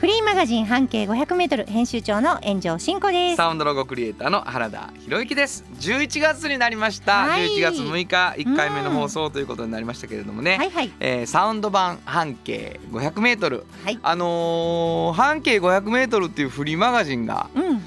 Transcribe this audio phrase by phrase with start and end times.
[0.00, 3.36] フリーマガジン半径500メートル編集長の炎上真子です。
[3.36, 5.64] サウンドロゴクリエイターの原田博之です。
[5.80, 7.48] 11月になりました、はい。
[7.48, 10.92] 11月6日1回目の放送ということになりましたけれどもね、はいはい。
[11.00, 13.66] えーサウンド版半径500メートル。
[13.82, 13.98] はい。
[14.00, 17.82] あのー半径500メートルっていうフリーマガジンがうん。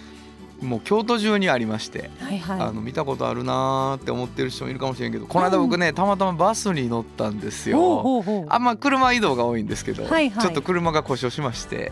[0.61, 2.61] もう京都中にありまして、はいはい。
[2.61, 8.23] あの見たことあるなーって思ってる人もいるかもしれんけどこの間僕ね、たまたまバスに乗ったんですよ。
[8.47, 11.91] あんま車移動が多いんですけど、はいはいちょっと車が故障しまして、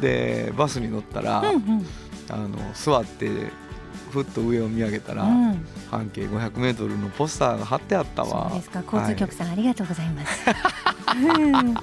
[0.00, 1.86] でバスに乗ったら、うんうん
[2.30, 3.28] あの座って
[4.10, 5.66] ふっと上を見上げたら、うん。
[5.90, 8.82] 半径500メートルのポスターが貼ってあったわそうですか。
[8.84, 10.40] 交通局さん、ありがとうございます。
[11.16, 11.74] うん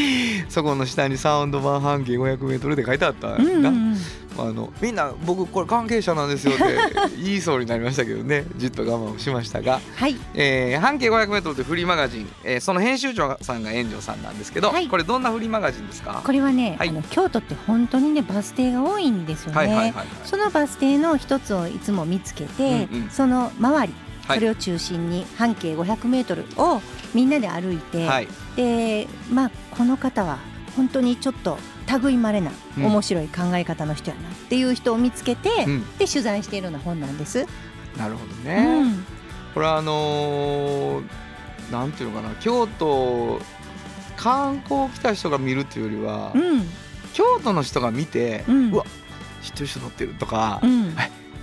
[0.48, 3.96] そこの下にサウンド版半径500メートルで書いてあったうんうんなうん。
[4.38, 6.62] あのみんな僕これ関係者なんですよって
[7.16, 8.44] 言いそうになりましたけどね。
[8.56, 10.16] じっと我慢をしましたが、はい。
[10.34, 14.88] えー半径 500m というフリーマガジン、えーその編集長さんが炎上さんなんですけど、はい。
[14.88, 16.20] これどんなフリーマガジンですか？
[16.22, 16.90] これはね、はい。
[16.90, 19.56] あの京都って本当にねバス停が多いんですよね。
[19.56, 20.06] はいはいはいはい。
[20.24, 23.10] そのバス停の一つをいつも見つけて、うんうん。
[23.10, 23.94] その周り、
[24.28, 24.38] はい。
[24.38, 26.82] それを中心に半径500メートルを
[27.16, 28.28] みんなで歩いて、はい。
[28.56, 30.38] でまあこの方は
[30.76, 31.58] 本当にちょっと
[32.02, 32.84] 類まれなうん。
[32.84, 35.96] 面白い考え方の人やなっていう人を見つけて、うん。
[35.96, 37.46] で取材しているような本なんです。
[37.96, 39.04] なるほどうね、ん。
[39.54, 41.04] これはあのー
[41.72, 43.40] なんていうのかな京都
[44.16, 46.62] 観光来た人が見るっていうよりは、うん。
[47.14, 48.84] 京都の人が見て、ううんわ
[49.42, 50.94] 知ってる人乗ってるとか、うん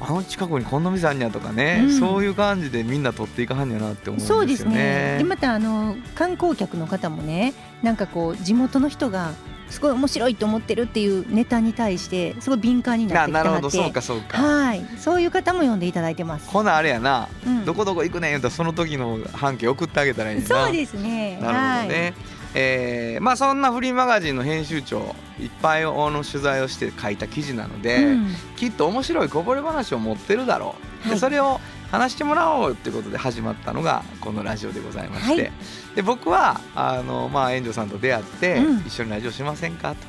[0.05, 4.41] あの近くにこんな店あんにゃとかね、うんそういう感じでみんな撮っていかはんやなって思うんですよね。
[4.41, 9.31] そうですねでまたあの観光客の方もねなんかこう地元の人が
[9.69, 14.38] すごい面白いと思ってるっていうネタに対してすごい敏感になってきてななるほどそうかそうか。
[14.38, 16.49] はいそういう方も読んでいただいてます。
[16.49, 20.45] ほなあれやな、うんどこどこ行くねん言うたらその時の半径送ってあげたらいいな。
[20.45, 21.39] そうですね。
[21.41, 22.13] なるほどね。
[22.56, 28.03] えーまあそんなフリーマガジンの編集長いっぱいあの取材をして書いた記事なので、はい。
[28.06, 28.28] うん。
[28.56, 30.75] きっと面白いこぼれ話を持ってるだろ
[31.06, 31.14] う、はい。
[31.16, 31.59] でそれを
[31.91, 35.52] 話してもらおうっていうことで始まったのがこのラジオでございまして、はい。
[35.96, 38.78] で僕はあの、まあ、炎上さんと出会って、うん。
[38.80, 40.08] 一緒にラジオしませんかと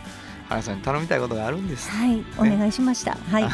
[0.49, 3.17] 原さんに頼みたいことがあるんです、はい、お願いしました。
[3.31, 3.53] はい、あの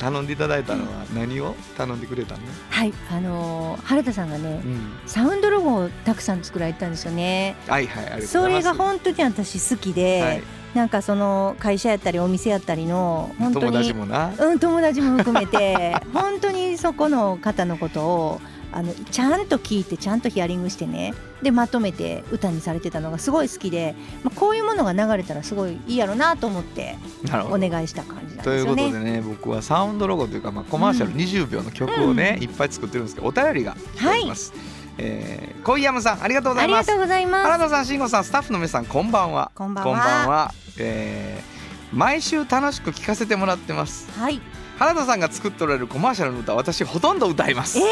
[0.00, 2.40] 頼んでいただいたのは何を頼んでくれたの、
[2.70, 7.54] はい、あのー原田さんがねう、ん、サウンドロゴをたくさん作られたんですよね。
[7.68, 8.64] はいはいありがとうごそれざいます。
[8.64, 10.42] が本当に私好きで、はい、
[10.74, 14.32] なんかその会社やったりお店やったりの本当友達にもな。
[14.38, 18.40] うん友達も含めて 本当にそこの方のことを
[18.72, 21.14] あのちゃんと聞いてちゃんとヒアリングしてね。
[21.42, 26.96] でまとめて歌にされてたのがすごい好きで、まあ、こういうものが流れたらすごいいいやろうなと思って
[27.50, 29.04] お願いした感じなんということですよね。
[29.04, 31.16] でね僕はサウンドロゴというか、まあ、コマーシャルうん。
[31.16, 34.52] 20秒の曲をね、いっぱい作ってるんですけどお便りが来てます、
[34.98, 36.90] えー、小井山さんありがとうございます。
[36.90, 37.44] ありがとうございます。
[37.44, 39.50] 原田さん慎吾さんスタッフの皆さんこんばんは。
[39.54, 40.52] こんばんは。
[40.52, 41.60] こえー
[41.92, 44.10] 毎週楽しく聴かせてもらってます。
[44.12, 44.40] はい。
[44.80, 47.82] 原田さんが作っておられるコマーシャルの歌私ほとんど歌いますえ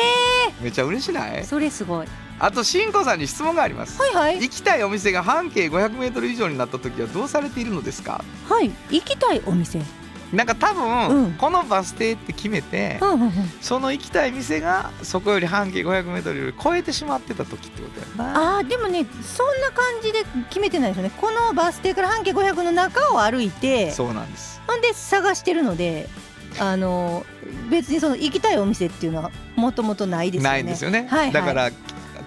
[0.63, 1.43] めっちゃ嬉しない？
[1.43, 2.07] ー、それすごい。
[2.41, 4.41] あと慎吾さんに質問がありますはいはい。
[4.41, 8.25] 行きたいお店が半径 500m 以上になった時はどうされているのですか？
[8.49, 8.71] はい。
[8.91, 9.83] 行きたいお店。
[10.33, 13.33] なんか多分、うんこのバス停って決めて、うんうんうん。
[13.61, 26.09] その行きたい店がそこより半径 500m より超えてしまってた時ってことやなあーでもねそんな感じで決めてないですよねこのバス停から半径500の中を歩いてそうなんですほんで探してるので
[26.61, 27.25] あの
[27.71, 30.51] 別にその行きたいお店っていうのはもともとないですよね。
[30.51, 31.33] ないんですよね、はいはい。
[31.33, 31.71] だから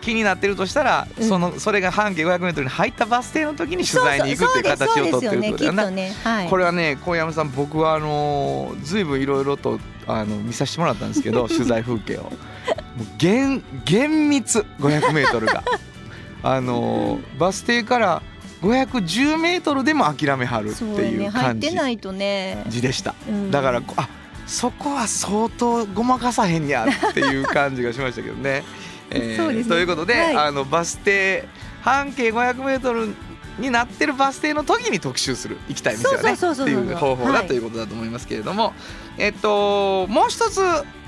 [0.01, 1.27] 気になってるとしたら、うん。
[1.27, 6.09] そのそれが半径 500m に入ったバス停の時に取材に行くっていう形をとってるってことだよね。
[6.09, 6.15] ね。
[6.23, 6.49] はい。
[6.49, 12.23] これはね小山さん僕はあのーずいぶんいろいろとあの見させてもらったんですけど 取材風景を。
[12.23, 12.31] もう
[13.17, 15.63] 厳厳密 500m が。
[16.43, 18.22] あのーバス停から
[18.61, 23.16] 510メートルでも諦めはるっていね入っう感じてないとね、字でした。
[23.27, 23.51] うん。
[23.51, 24.07] だからこあ
[24.51, 28.63] そこは相当ごまかさへんやっていう感じがしましたけどね。
[29.09, 29.63] えーね。
[29.63, 30.35] ということで、はい。
[30.35, 31.47] あのバス停
[31.81, 33.13] 半径 500m
[33.59, 38.73] になってるバス停の時に特集する行きたい店はねっていう方法だはいということだと思いますけれども、
[39.17, 40.61] えっともう一つ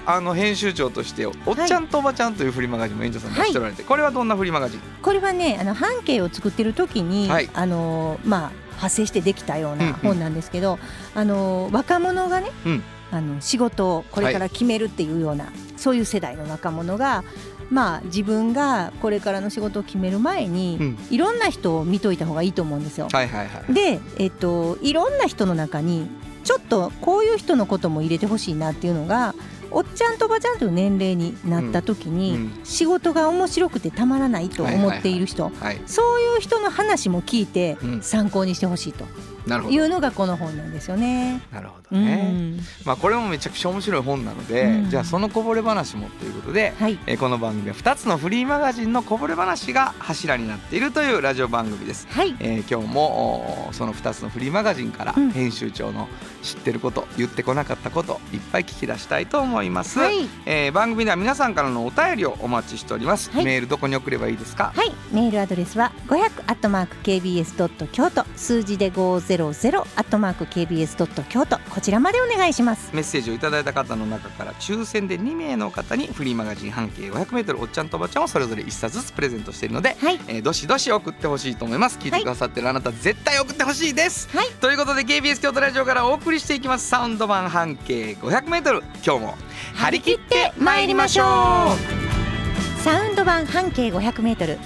[0.06, 1.36] あの編集長として「おっ
[1.66, 4.80] ちゃんとおばちゃん」というフリーマガジンも園長さん出しておられて、これはどんなフリーマガジン？
[5.02, 7.50] これはねあの半径を作ってる時に、はい。
[7.54, 9.94] あのまあ派生してできたよううんうなん。
[9.94, 10.80] 本なんですけど、
[11.16, 12.84] あの若者がね、うん
[13.14, 17.24] あの仕事をこれから決めるっていうような、そういう世代の若者が
[17.70, 20.98] まあ自分がこれからの仕事を決める前に、うん。
[21.12, 23.08] いろんな人を見といた方がいいと思うんですよ。
[23.12, 23.74] はいはいはい。
[23.74, 26.08] で、えっと、いろんな人の中に
[26.44, 29.36] ちょっとこういう人のことも入れてほしいなっていうのが
[29.70, 35.82] おっちゃんとおばちゃんという年齢になった時に、うん仕事が面白くてたまらないと思っている人、はい。
[35.86, 38.02] そういう人の話も聞いてうん。
[38.02, 39.06] 参考にしてほしいと
[39.46, 41.42] いうのがこの本なんですよね。
[41.52, 52.08] なるほどね、うん、まあ、これもめちゃくちゃ面白い本なので、うん、じゃあそのこぼれ話もということで、はい、えー、この番組は2つのフリーマガジンのこぼれ話が柱になっているというラジオ番組です。
[52.10, 56.08] はい、えー、今日もその2つのフリーマガジンから編集長の
[56.42, 60.00] 知ってること、言ってこなかったこといっぱい聞き出したいと思います。
[60.00, 63.30] はい、えー、番組では皆さんからのお便りをお待ちしております。
[63.36, 64.72] メールどこに送ればいいですか？
[64.76, 68.26] はい、メールアドレスは5 0アットマーク kbs ドット京都。
[68.36, 71.58] 数字で50ゼロゼロアットマーク KBS ドット京都。
[71.72, 72.92] こちらまでお願いします。
[72.94, 81.98] メッセージをいただいた方の中から抽選で2名の方にフリーマガジン半径 500m おっちゃんとおばちゃんをそれぞれ1冊ずつプレゼントしているので、はい、えー、どしどし送ってほしいと思います。
[81.98, 86.88] 聞いてくださってるあなた、はい、絶対送ってほしいです、はい、ということで KBS 京都ラジオからお送りしていきます。
[86.88, 89.36] サウンド版半径 500m 今日も
[89.74, 92.82] 張り切って参りましょう。
[92.84, 94.60] サウンド版半径 500m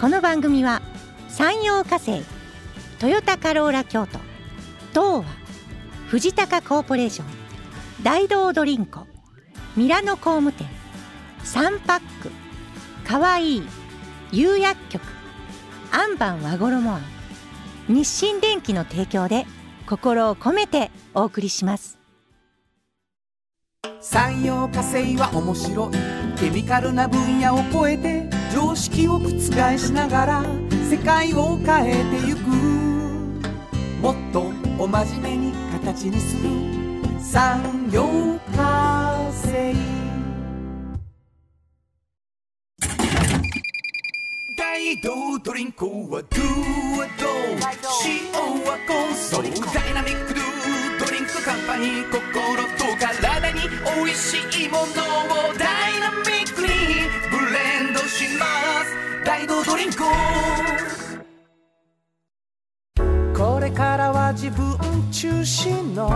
[0.00, 0.80] この番組は
[1.28, 2.35] 山陽火星
[2.98, 4.18] トヨタカローラ京都。
[4.90, 5.24] 東和
[6.08, 7.26] 藤高コーポレーション。
[8.02, 9.06] 大道ドリンコ。
[9.76, 10.66] ミラノ工務店。
[11.44, 12.30] サンパック。
[13.06, 13.62] かわいい
[14.32, 15.02] 釉薬局。
[15.92, 17.02] アンバン和衣庵
[17.88, 19.44] 日清電機の提供で
[19.86, 21.98] 心を込めてお送りします。
[24.00, 26.38] 産業化成は面白い。
[26.38, 29.28] ケミカルな分野を超えて常識を覆
[29.78, 30.44] しながら
[30.90, 32.85] 世界を変えてゆく。
[34.00, 36.50] もっとお真面目に形にする。
[37.20, 38.04] 産業
[38.54, 39.74] 化成。
[44.56, 46.42] 大道ドリンクはドゥ
[46.98, 47.26] はド。
[48.04, 48.32] 塩
[48.64, 50.44] はコンソーダイナミックドゥ
[50.98, 52.20] ドリンクカンパニー心
[52.78, 53.60] と体に
[53.96, 54.86] 美味しいものを
[55.58, 56.68] ダイナミックに
[57.30, 58.44] ブレンドしま
[58.84, 59.24] す。
[59.24, 60.04] 大道ドリンク
[63.66, 64.76] れからは自分
[65.10, 66.08] 中心の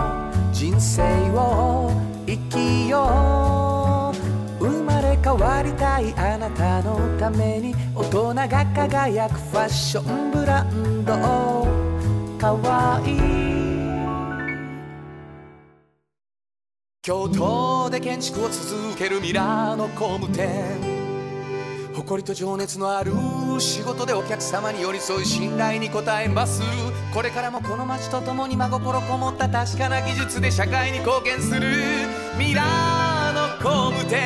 [0.53, 1.01] 人生
[1.31, 1.91] を
[2.25, 4.13] 生きよ
[4.59, 11.13] う生まれ変わりたいあなたのために大人が輝くファッションブランド
[12.39, 13.21] かわいい
[17.01, 20.90] 京都で建築を続けるミラーの工務店
[22.01, 23.11] 誇りと情熱のある
[23.59, 26.61] 仕事でお客様に寄り添い信頼に応えます。
[27.13, 31.61] これからもこの街とともに真心こもった確かな技術で社会に貢献する。
[32.39, 34.19] ミラーの工務店。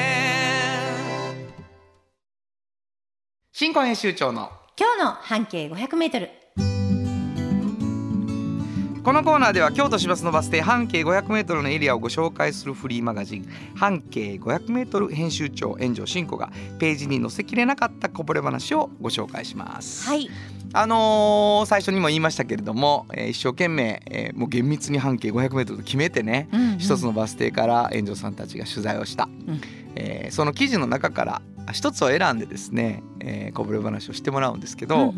[3.51, 6.44] 新婚編集長の今日の半径500メートル。
[9.05, 20.07] このコーナーでは京都市バスのバス停半径 500m のエリアをご紹介するフリーマガジン半径 500m 編集長炎上真子がページに載せきれなかったこぼれ話をご紹介します。
[20.07, 20.27] はい。
[20.73, 26.77] あのー最初にも言いましたけれども、えー一生懸命、えーもう厳密に半径 500m と決めてね、うんうん。
[26.79, 29.61] 一つのバス停から炎上さんたちが取材をした、ん。
[29.93, 31.41] えーその記事の中から
[31.71, 35.13] 一つを選んでですね、えーこぼれ話をしてもらうんですけど、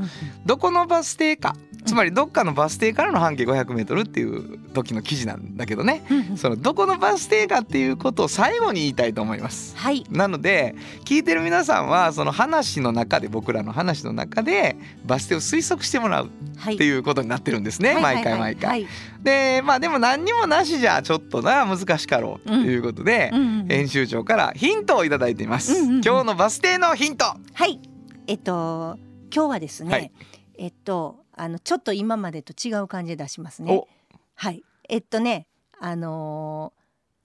[0.46, 6.04] どこのバス停かつまりどっかのバス停からの半径 500m っていう時の記事なんだけどね
[6.36, 9.76] そのどこのバス停かっていうことを最後に言いたいと思います。
[9.78, 10.04] はい。
[10.10, 10.76] なので
[11.06, 14.76] 聞いてる皆さんはその話の中で僕らの話の中で
[15.06, 16.24] バス停を推測してもらう。
[16.26, 18.02] はいっていうことになってるんですね、はい。
[18.02, 18.70] 毎回毎回。
[18.70, 18.88] はい。
[19.22, 23.68] でまあでも何にもなしじゃちょっとな難しかろうということで、うんうんうん。
[23.68, 25.74] 編集長からヒントをいただいています。
[25.74, 26.02] うんうんうん。
[26.04, 27.26] 今日のバス停のヒント。
[27.26, 27.80] はい。
[28.28, 28.98] えっと
[29.34, 30.12] 今日はですね、はい。
[30.58, 33.74] えっとあのちょっと今までと違う感じで出しますね。
[33.74, 33.88] お。
[34.36, 34.64] はい。
[34.90, 35.48] えっとね
[35.80, 36.78] あのー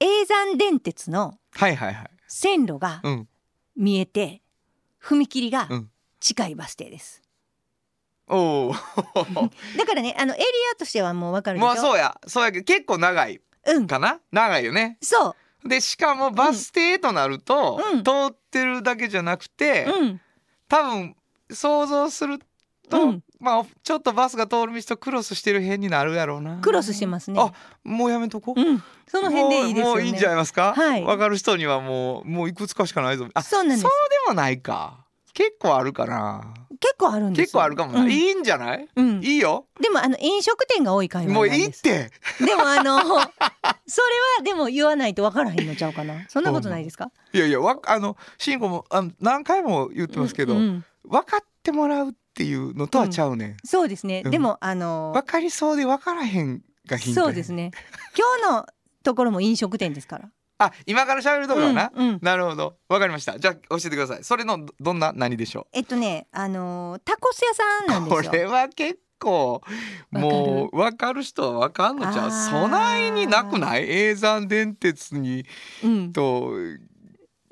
[0.04, 1.38] 永山電鉄の。
[2.26, 3.28] 線路がうん。
[3.76, 4.42] 見えて
[5.00, 5.88] 踏切がうん。
[6.20, 7.21] 近いバス停です、
[8.28, 8.72] おお。
[9.76, 11.66] だからねあのエリアとしてはもうわかるでしょ？
[11.66, 14.20] まあそうやそうやけど結構長いうんかな？
[14.30, 14.98] 長いよね。
[15.00, 20.20] そうでしかもバス停となると、うん通ってるだけじゃなくて、うん
[20.68, 21.14] 多分
[21.50, 22.38] 想像する
[22.88, 26.58] と、うんまあちょっとバスが通る道とクロスしてる辺になるやろうな。
[26.58, 27.52] クロスしてますねあ
[27.84, 28.60] もうやめとこう。
[28.60, 30.72] うんその辺でいいですよねもうもういいんじゃないますか？
[30.74, 33.28] はいわかる人にはもうもういくつかしかないぞ。
[33.34, 33.90] あそうなんですそう
[34.26, 35.04] でもないか。
[35.34, 36.54] 結構あるかな。
[36.82, 37.42] 結構あるんですよ。
[37.44, 38.10] 結構あるかもな、うん。
[38.10, 38.88] いいんじゃない？
[38.96, 39.66] うん、いいよ。
[39.80, 42.10] でもあの飲食店が多い会話もうなんいいって。
[42.44, 43.28] でもあの それは
[44.44, 46.26] でも言わないとわからへんのちゃうかな。
[46.28, 47.10] そんなことないですか？
[47.32, 50.84] いやいやわあの慎吾もあの何回も言ってますけど、うんうん。
[51.04, 54.30] 分かってもらうっていうのとはちゃうねん、そうですね、うん。
[54.30, 57.70] でもあの分かりそうで分からへんがヒントやそうですね。
[58.16, 58.66] 今日の
[59.02, 60.30] ところも飲食店ですから
[60.64, 62.19] あ今から喋るところな、うんうん。
[62.23, 62.76] なるほど。
[62.88, 63.38] 分かりました。
[63.38, 64.25] じゃあ教えてください。
[64.25, 68.31] それのどどんな何でしょえっとねあのタコス屋さんなんうですよ。
[68.31, 69.62] これは結構
[70.11, 71.23] もう分かる？
[71.23, 72.28] 人は分かんのちゃう？
[72.28, 72.50] あー。
[72.62, 73.87] そないになくない？
[73.87, 75.45] 永山電鉄に
[75.85, 76.52] うん、と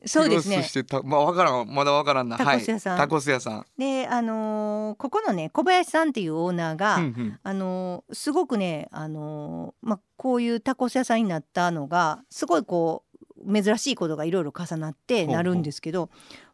[0.07, 0.62] そうですね。
[0.62, 2.38] してたまあ分からんまだ分からんな。
[2.38, 2.92] タコス屋さん。
[2.95, 7.38] はい、タコス屋さん、であのーここのね小林さんっていうオーナーが、うんうん。
[7.42, 13.04] あのーすごくねあのーまあこういうタコス屋さんになったのがすごいこ
[13.47, 16.11] う珍しいことがいろいろ重なってなるんですけど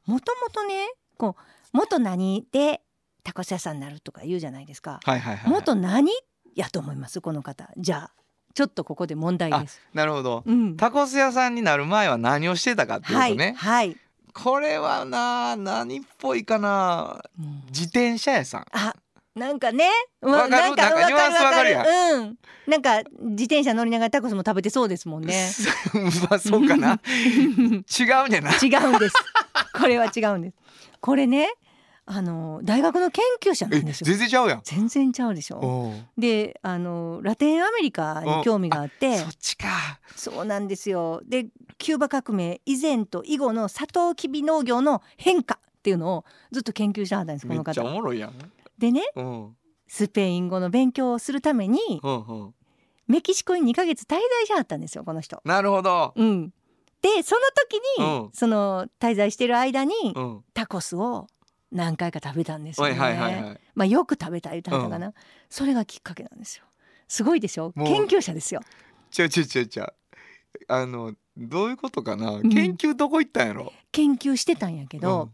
[0.06, 2.80] もともとねこう元何で
[3.24, 5.00] タコス屋さんになるとか言うじゃないですか。
[5.04, 5.50] はいはいはい。
[5.50, 6.10] 元何
[6.54, 7.20] やと思います？
[7.20, 7.68] この方。
[7.76, 8.10] じゃあ
[8.56, 9.82] ちょっとここで問題です。
[9.92, 10.42] なるほど。
[10.46, 13.94] うん、タコス屋さんになる前は何をしてたかっていうはいとね、はい、
[14.32, 17.22] これはな何っぽいかな。
[17.38, 17.62] うん。
[17.68, 18.66] 自転車屋さん。
[18.72, 18.94] あ
[19.34, 19.90] なんかね、
[20.22, 20.56] うわかる？
[20.56, 21.76] なんかニュアンスわかる
[22.14, 25.50] うん、なんか自転車乗りながらタコスも食べてそうですもんね。
[26.30, 26.98] まあそうかな。
[27.14, 28.52] 違うねんな。
[28.52, 29.14] 違うんです。
[29.78, 30.54] これは違うんです。
[31.02, 31.50] これね、
[32.08, 34.06] あの大学の研究者なえんですよ。
[34.06, 35.92] 全然ちゃうやん全然ちゃうでしょ。
[36.16, 39.66] で、あのラテンアメリカに興味があってそ、っちか
[40.14, 41.20] そうなんですよ。
[41.26, 41.48] で、
[41.78, 47.92] キューバ革命以前と以後のサトウキビ農業の変化っていうのをずっと研究してはったんですこのめっちゃお方。
[47.94, 48.32] もろいやん
[48.78, 49.56] でね、うん
[49.88, 52.54] スペイン語の勉強をするためにうんうん
[53.06, 55.40] メキシコに2ヶ月滞在しはったんですよこの人。
[55.44, 56.52] なるほどうん。
[57.02, 61.26] でその時に、うんその滞在してる間に、うんタコスを
[61.72, 62.98] 何回か食べたんですよね。
[62.98, 63.60] はいはいはいはい。
[63.74, 65.12] まあよく食べた言ったんだかな、
[65.50, 66.64] それがきっかけなんですよ。
[67.08, 68.60] すごいでしょ研究者ですよ。
[69.10, 69.94] ちゃうちゃうちゃうちゃう
[70.68, 72.48] あのどういうことかな、ん。
[72.48, 73.72] 研究どこ行ったんやろ？
[73.92, 75.30] 研究してたんやけど、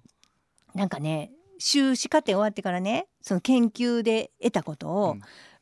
[0.75, 5.21] なんかね修士課程終わってからねその研究で得たことを、うん。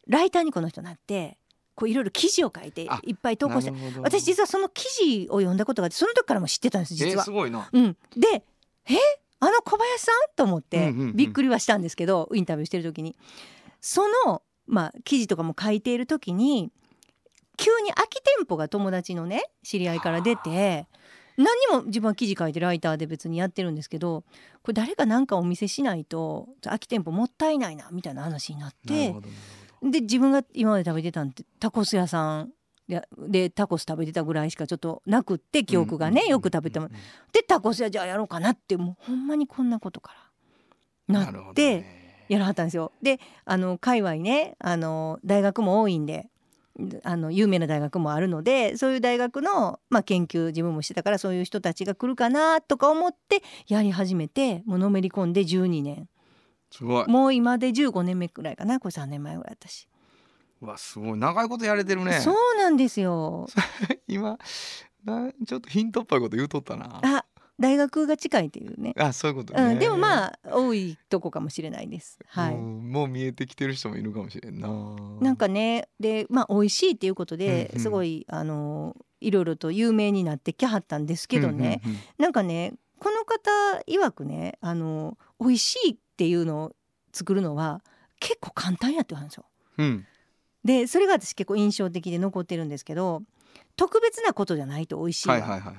[0.09, 1.39] ライターにこの人なって
[1.77, 7.13] こういろいろ記事を書いてあいっぱい投稿して私実はその記事を読んだことがあってその時からも知ってたんです実は。
[7.13, 7.31] えーす。
[7.31, 7.69] ごいな。
[7.71, 8.43] うん、で
[8.87, 8.97] え？
[9.41, 10.15] あの小林さん？
[10.37, 13.17] と思ってびっくりはしたんですけど、インタビューしてる時に。
[13.81, 16.71] その、まあ、記事とかも書いている時に
[17.57, 20.87] 急に空き店舗が友達のね知り合いから出て
[21.39, 24.23] 何にも自分は記事書いてライターで別にやってるんですけど
[24.63, 29.15] これ誰か何かお見せしないと空き店舗もったいないなみたいな話になって
[29.83, 32.51] で自分が今まで食べてたんってタコス屋さん
[32.91, 36.89] ででタコス食べてたぐらいしかちょっとなくってど記憶がね、よく食べても。
[37.33, 40.13] でタコス屋じゃあやろうかなってもうほんまにこんなことか
[41.09, 41.25] ら。
[41.25, 42.01] なってね。
[42.29, 42.93] やらはったんですよ。
[43.03, 46.29] であの界隈ねあの大学も多いんで
[47.03, 56.09] あの有名な大学もあるのでそういう大学の、まあ、研究自分もしてたからそういう人たちが来るかなとか思ってやり始めてもうのめり込んで12年。
[56.71, 57.07] すごい。
[57.09, 58.79] もう今で15年目くらいかな。
[58.79, 59.89] これ3年前ぐらい私、う
[60.61, 61.19] わすごい。
[61.19, 62.21] 長いことやれてるね。
[62.21, 63.49] そうなんですよ。
[64.07, 64.39] 今
[65.05, 67.01] なちょっとヒントっぽいこと言うとったな。
[67.03, 67.25] あ
[67.59, 68.95] 大学が近いっていうね。
[68.99, 72.19] あそういうことね、うん、でもまあ多いとこかもしれないです。
[72.27, 72.55] はい。
[72.57, 74.69] もう見えてきてる人もいるかもしれんな。
[75.21, 77.83] なんかねでまあ美味しいっていうことでうんうん。
[77.83, 82.03] すごい、あのいろいろと有名になってきはったんですけどね、うんうんうん。
[82.19, 83.51] なんかねこの方
[83.87, 86.73] 曰くねあの美味しいっていうのを
[87.13, 87.83] 作るのは
[88.21, 89.45] 結構簡単やって言うんですよ。
[89.79, 90.07] うん
[90.65, 93.23] でそれが私結構印象的で残ってるんですけど
[93.77, 95.29] 特別なことじゃないと美味しい。
[95.29, 95.75] はいはいはい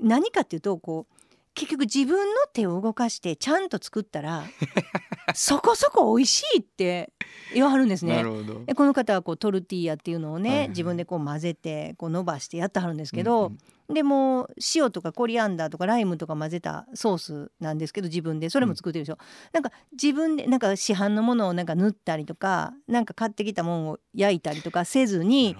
[0.00, 1.21] 何かっていうとこう
[1.54, 4.44] 結局自分の手を動かしてちゃんと作ったら
[5.34, 7.12] そこそこ美味しいって
[7.54, 8.24] 言わはるんですね。
[8.66, 10.68] でこの方はこうトルティーヤっていうのをね、はいはい。
[10.70, 13.58] 自分でこう混ぜてこう伸ばしてやってはるんですけど、うん
[13.92, 18.48] でもう塩とかコリアンダーとかライムとか混ぜたソースなんですけど自分で。
[18.48, 19.18] それも作ってるでしょ、
[19.52, 25.56] なんか自分でなんか市販のものをなんか塗ったりとかなんか買ってきたものを焼いたりとかせずなに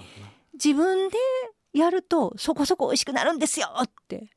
[0.55, 1.17] 自分で
[1.75, 4.31] やるとそこそこ美味しくなるんですよって。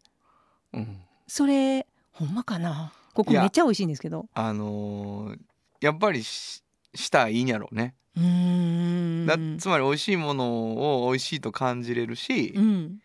[0.74, 2.94] うんそれほんまかな？
[3.14, 4.28] ここめっちゃ美味しいんですけど。
[4.34, 5.40] あのー
[5.82, 6.64] やっぱりし
[6.96, 9.26] したらいいんやろうね、うーん。
[9.26, 13.00] だつまり美味しいものを美味しいと感じれるし、うん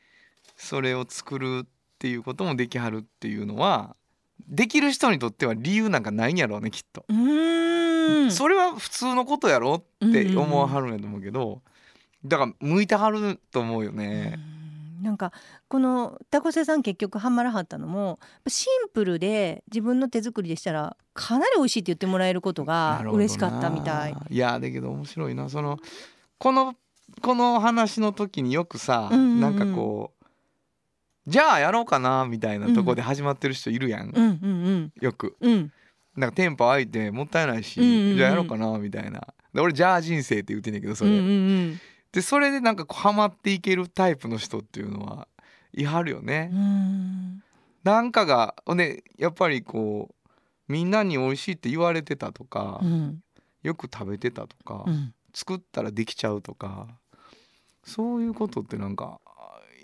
[0.57, 3.97] それを作るっていうこともできはるっていうのは
[4.49, 8.31] できる人にとっては理由なんかないんやろうねきっと、うーん。
[8.31, 11.63] それは普通のことやろって思わはるんやと思うけど
[12.25, 14.60] だから向いてはると思うよね、うん
[15.01, 15.33] なんか
[15.69, 24.15] このタコス屋さん結局ハマらはったのもシンプルで自分の手作りでしたらかなり美味しいって言ってもらえることが嬉しかったみたい。
[24.31, 25.49] いやだけど面白いな。
[25.49, 25.79] その
[26.39, 26.75] この
[27.23, 29.41] この話の時によくさ、うんうんうん。
[29.41, 30.27] なんかこう
[31.27, 35.37] じゃあやろうかなみたいなとこで始まってる人いるやん、うんうんよく。
[35.41, 35.53] うん。
[35.53, 35.73] うん
[36.17, 38.17] なんかテンポ空いてもったいないし、うんうんうん。
[38.17, 39.21] じゃあやろうかなみたいな。
[39.55, 41.81] で俺じゃあ人生って言ってんねんけどそれ、うんうんうん
[42.13, 45.29] でそれでなんかこうハマっていけるタイプの人っていうのは
[45.73, 47.43] いはるよね、うん。
[47.85, 53.23] なんかがほんでやっぱりこうみんなに美味しいって言われてたとか、うん。
[53.63, 55.15] よく食べてたとか、うん。
[55.33, 56.89] 作ったらできちゃうとか
[57.85, 59.21] そういうことってなんか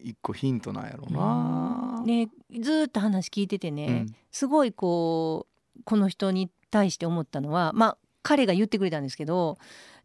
[0.03, 2.03] 一個ヒントなんやろうな。
[2.05, 2.29] ね
[2.61, 4.17] ずーっと話聞いててね、うん。
[4.33, 5.47] すごいこ
[5.79, 9.57] うこの人に対して思ったのはまあ彼が言ってくれたんですけど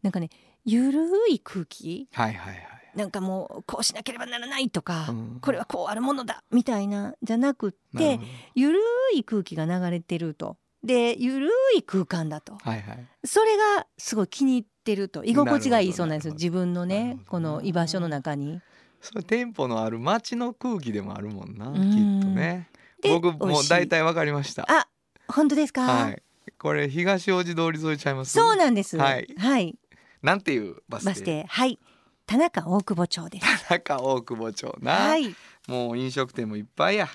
[0.02, 0.30] なんかね
[0.64, 2.08] ゆるい空気？
[2.12, 2.66] はいはいはい。
[2.94, 8.20] なんかもうこうしなければならないとか、うんこれはこうあるものだみたいなじゃなくって
[8.54, 8.78] ゆる
[9.14, 13.06] い空気が流れてるとでゆるい空間だとはいはい。
[13.24, 18.60] それがすごい気に入ってると居心地がいいそうなんですよ自分のねこの居場所の中に。
[19.00, 21.80] それテンポのある街の空気でもあるもんな、んきっ
[22.22, 22.68] とね。
[23.02, 24.64] で僕もう大体わかりました。
[24.68, 24.86] あ
[25.26, 26.22] 本当ですか、はい。
[26.58, 28.32] これ東大路通り沿いちゃいます？
[28.32, 28.96] そうなんです。
[28.96, 29.74] はいはい、
[30.22, 31.10] なんていうバス停？
[31.10, 31.78] バス停、はい、
[32.26, 33.46] 田中大久保町です。
[33.68, 35.34] 中大久保町な、はい、
[35.66, 37.08] もう飲食店もいっぱいや。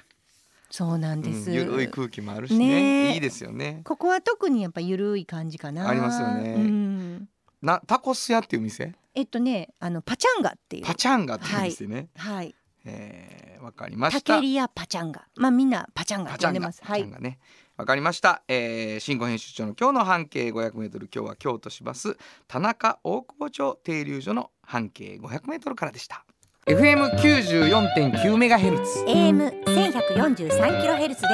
[0.70, 1.50] そうなんです。
[1.50, 3.82] うんゆるい空気もあるしねねえいいですよね。
[3.86, 5.88] ここは特にやっぱゆるい感じかな。
[5.88, 7.30] ありますよねうん、
[7.62, 8.94] なタコス屋っていう店？
[9.16, 10.86] えっとね、あのパチャンガっていう。
[10.86, 12.10] パチャンガっていう店ね。
[12.18, 14.36] はい、えーわかりましタた。
[14.36, 15.26] ケリアパチャンガ。
[15.36, 16.82] まあみんなパチャンガって呼んでます。
[16.84, 17.18] はいパチャン。
[17.18, 17.40] ガね。
[17.78, 18.42] わかりました。
[18.48, 22.18] えー、新語編集長の今日の半径500メートル今日は京都市バス
[22.48, 26.26] 田中大久保町停留所の半径500メートルからでした。
[26.66, 31.28] FM 94.9メガヘルツ AM 千百四十三キロヘルツで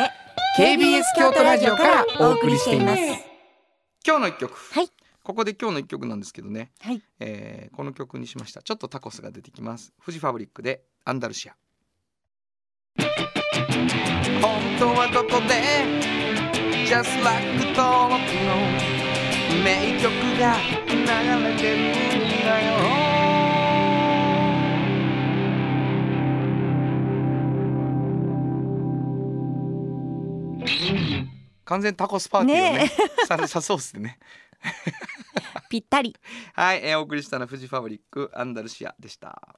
[0.59, 3.01] KBS 京都ラジオからお送りしています。
[4.05, 4.53] 今日の一曲。
[4.53, 4.89] はい
[5.23, 6.73] ここで今日の一曲なんですけどね。
[6.81, 7.01] はい。
[7.21, 8.61] えーこの曲にしました。
[8.61, 9.93] ちょっとタコスが出てきます。
[9.97, 11.55] フジファブリックでアンダルシア。
[13.73, 15.85] 本当はどこで
[16.85, 17.41] ？Just like
[17.75, 18.53] 登録の
[19.63, 20.55] 名曲が
[20.89, 20.95] 流
[21.43, 22.73] れてるんだよ。
[31.65, 32.79] 完全タコスパーティーをね。
[32.83, 32.91] ね
[33.25, 34.19] サルサソースでね。
[35.69, 36.15] ぴったり。
[36.53, 39.57] はい、えー、お送りしたのはフジファブリックアンダルシアでした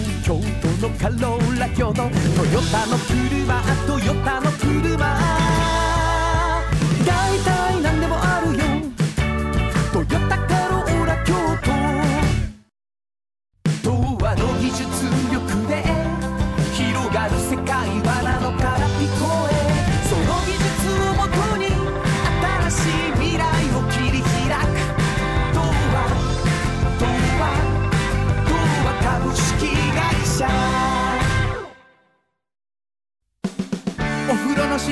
[0.31, 1.93] 京都のカローラ京都。
[1.93, 4.97] トヨタの車トヨタの車。
[7.05, 8.63] 大体何でもあるよ。
[9.91, 11.71] トヨタカローラ京都。
[13.83, 13.91] 童
[14.23, 15.30] 話の技術。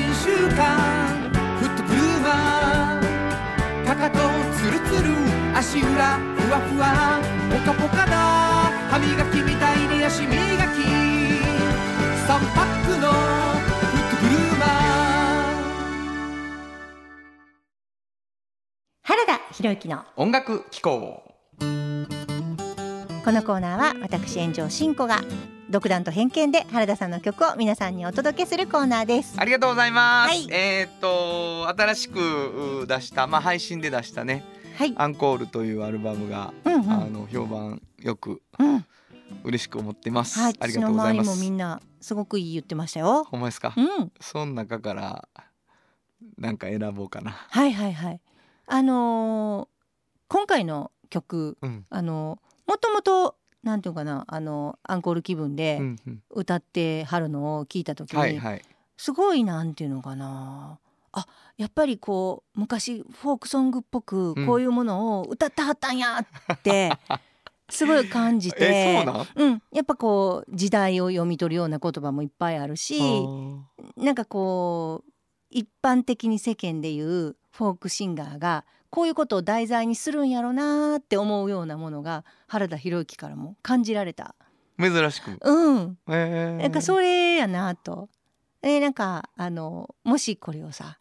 [0.00, 2.20] 新習慣フットグルー。
[2.22, 4.18] マーかかと
[4.56, 5.12] ツルツル
[5.54, 8.16] 足裏ふわふわポカポカだ
[8.88, 10.38] 歯磨きみたいに足磨き
[12.26, 13.18] 3パックのフ
[13.98, 14.68] ットグルーマー
[19.02, 21.22] 原田博之の音楽機構
[23.22, 25.20] このコーナーは私炎上真子が
[25.70, 29.34] 独断と偏見で原田さんの曲を皆さんにお届けするコーナーです。
[29.38, 34.44] ありがとうございます、はいえーっと新しくう出したまあ配信で出したね
[34.76, 34.92] はい。
[34.96, 38.84] アンコールというアルバムが、うんうんあの評判よくうん。
[39.44, 40.56] 嬉しく思ってます、はい。
[40.58, 43.22] ありがとうございますもみんなすごくいい言ってましたよ。
[43.30, 44.12] ほんまですか、うん。
[44.20, 45.28] その中から
[46.36, 48.20] なんか選ぼうかなはいはいはい。
[48.66, 49.80] あのー
[50.26, 55.80] 今回の曲うんあのもともとなんていうかなあのアンコール気分で
[56.30, 58.40] 歌ってはるのを聞いた時に、
[58.96, 60.78] すごいなんていうのかな。
[61.12, 64.46] あやっぱりこう昔フォークソングっぽくうん。
[64.46, 66.92] こういうものを歌ってはったんやって、
[67.68, 69.26] すごい感じてえそうなん？
[69.34, 73.00] うん、やっぱこう時代を読み取るような言葉もいっぱいあるし
[73.96, 75.10] なんかこう
[75.50, 84.34] 一般的に世間でいうフォークシンガーがこういうことを題材にするんやろなーって思うようなものが原田博之からも感じられた。
[84.78, 88.08] 珍しくうん、えーなんかそれやなと。
[88.62, 90.98] えなんかあのもしこれをさ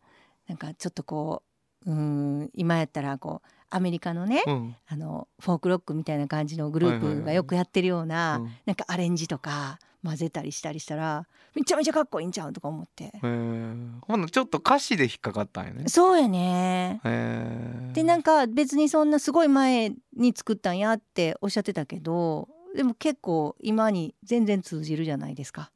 [0.48, 1.44] なんかちょっとこ
[1.86, 4.76] ううん今やったらこうアメリカのね、うん。
[4.88, 8.52] あのフォークロックみたいな感じのグループがよくやってるような、うん。
[8.66, 13.12] なんかアレンジとか混ぜたりしたりしたらめちゃめちゃかっこいいんちゃうとか思って。
[13.16, 14.00] えー。
[14.02, 15.88] ほんならちょっと歌詞で引っかかったんやね。
[15.88, 17.02] そうやね。
[17.04, 17.94] えー。
[17.94, 25.72] でなんか別にそんなすごい前に作ったんやっておっしゃってたけどでも結構今に全然通じるじゃないですか。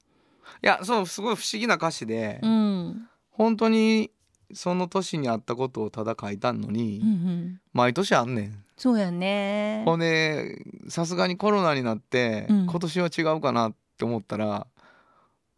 [0.62, 4.12] いやそうすごい不思議な歌詞で、うん、本当に
[4.54, 8.64] その年にあったことをただ書いたんのに、うんうん、毎年あんねん。
[8.78, 9.84] そうやね。
[9.86, 12.66] ほんでさすがにコロナになって、うん。
[12.66, 14.68] 今年は違うかなって思ったら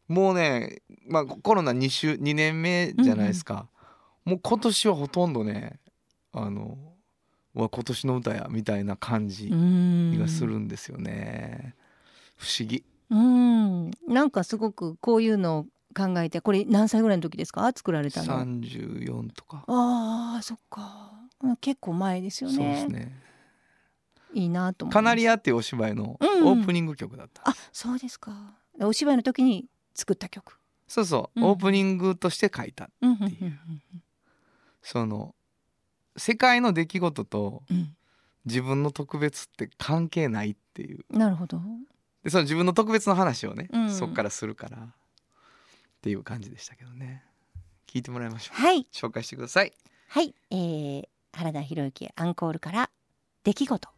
[0.07, 3.67] もうね、まあ、コロナ2週2年目じゃないですか、
[4.23, 5.79] もう今年はほとんどね
[6.31, 6.77] あの
[7.55, 10.19] うわ今年の歌やみたいな感じうん。
[10.19, 11.75] がするんですよね。
[12.37, 12.83] 不思議。
[13.09, 17.65] うん、なんかすごくこういうのを考えてこれ何歳ぐらいの時ですか？
[17.75, 18.45] 作られたの。
[18.45, 21.11] 34とか、あーそっか。
[21.41, 22.55] うん結構前ですよね。
[22.55, 23.21] そうですね。
[24.33, 26.29] いいなと思カナリアっていうお芝居のうん。
[26.29, 27.49] うんオープニング曲だった。
[27.49, 28.31] んです、あそうですか。
[28.81, 30.59] お芝居の時に作った曲。
[30.87, 31.45] そうそう、うん。
[31.47, 33.07] オープニングとして書いたう。
[33.07, 33.59] んうんていう
[34.83, 35.33] その
[36.17, 37.95] 世界の出来事とうん。
[38.45, 41.03] 自分の特別って関係ないっていう。
[41.09, 41.59] うんなるほど。
[42.23, 43.89] でその自分の特別の話をね、うん。
[43.91, 44.93] そっからするから
[46.05, 47.23] っていう感じでしたけどね。
[47.87, 48.61] 聞いてもらいましょう。
[48.61, 48.85] はい。
[48.93, 49.73] 紹介してください。
[50.07, 52.91] はい、えー、原田博之アンコールから
[53.43, 53.89] 出来事。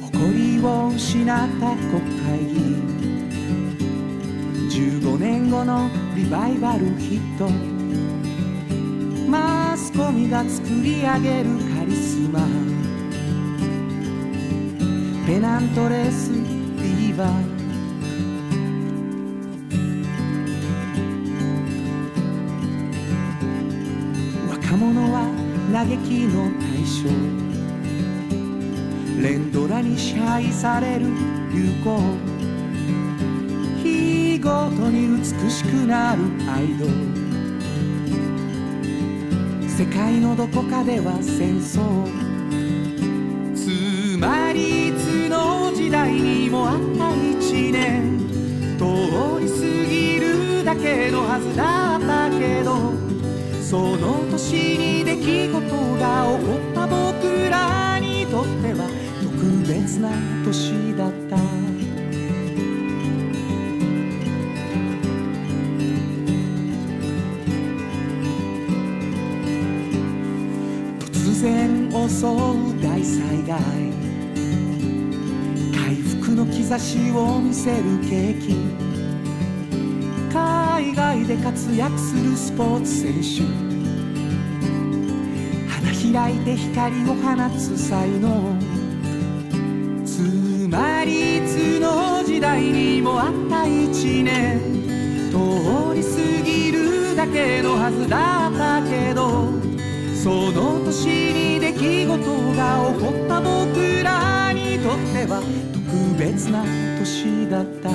[0.00, 2.92] 誇りを失った国会議員。
[4.70, 7.71] 15年後のリバイバルヒット
[9.32, 12.46] マスコミが作り上げるカリスマ。
[15.26, 17.28] ペナントレースリーバー。
[24.50, 25.24] 若者は
[25.72, 27.08] 嘆きの対象。
[29.22, 31.06] 連ドラに支配される
[31.54, 31.98] 流行。
[33.82, 37.21] 日ごとに美しくなるアイドル。
[39.74, 41.80] 世界のどこかでは戦争
[43.54, 48.18] つまりいつの時代にもあった一年。
[48.78, 48.84] 通
[49.40, 49.54] り過
[49.88, 52.92] ぎるだけのはずだったけど
[53.62, 55.60] その年に出来事
[55.96, 58.86] が起こった僕らにとっては
[59.22, 59.32] 特
[59.66, 60.10] 別な
[60.44, 61.81] 年だった。
[76.68, 78.56] 兆しを見せる景気。
[80.32, 83.42] 海外で活躍するスポーツ選手。
[85.68, 88.56] 花開いて光を放つ才能。
[90.04, 90.20] つ
[90.70, 94.60] まりいつの時代にもあった一年。
[95.30, 95.36] 通
[95.94, 99.50] り過ぎるだけのはずだったけど。
[100.22, 101.06] その年
[101.56, 105.42] に出来事が起こった僕らにとっては
[106.14, 106.64] 別な
[106.98, 107.90] 年だった。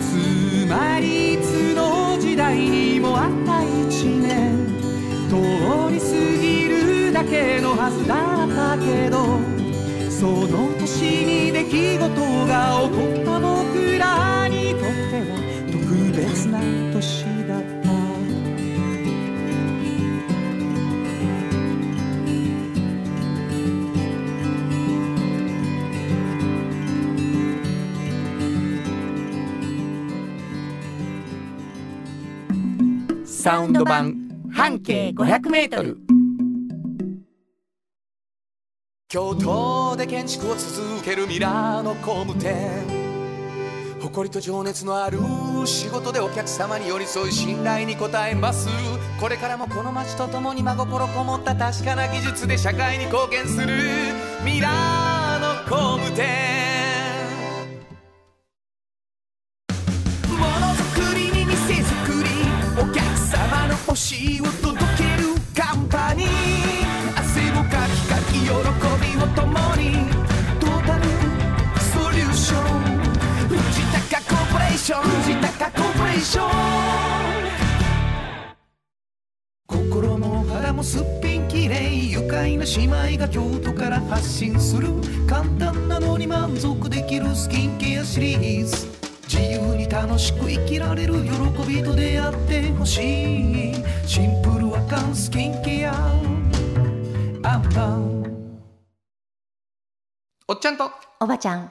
[0.00, 4.66] つまりいつの時代にもあった一年。
[5.28, 5.34] 通
[5.92, 6.06] り過
[6.40, 9.38] ぎるだけのはずだったけど
[10.10, 14.37] その年に出来事が起こった僕ら。
[33.48, 34.14] サウンド版
[34.52, 35.96] 半径500メートル。
[39.08, 42.82] 京都で建築を続けるミラーの工務店。
[44.02, 45.18] 誇りと情熱のある
[45.64, 48.68] 仕事でお客様に寄り添い信頼に応えます。
[49.18, 53.68] これからもこの街とともに真心こもった確かな技術で社会に貢献する
[54.44, 56.57] ミラーの工務店。
[76.20, 76.42] 心
[80.18, 82.72] も肌もすっぴんきれい愉快な姉
[83.14, 84.88] 妹が京都から発信する
[85.28, 88.88] 簡単なのに満足できるスキンケアシリーズ。
[89.28, 91.30] 自由に楽しく生きられる喜
[91.68, 93.76] びと出会ってほしい。
[94.04, 95.94] シンプルアカンスキンケア。
[97.44, 98.24] アンパン。
[100.48, 100.90] おっちゃんと。
[101.20, 101.70] おばちゃん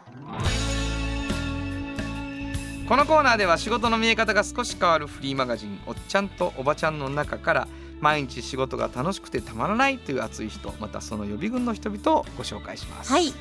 [2.88, 7.68] このコーナーでは仕事の見え方が少し変わるフリーマガジン「おっちゃんとおばちゃん」の中から
[8.00, 13.12] 毎日仕事が楽しくてたまらないという熱い人またその予備軍の人々をご紹介します。
[13.12, 13.34] はい。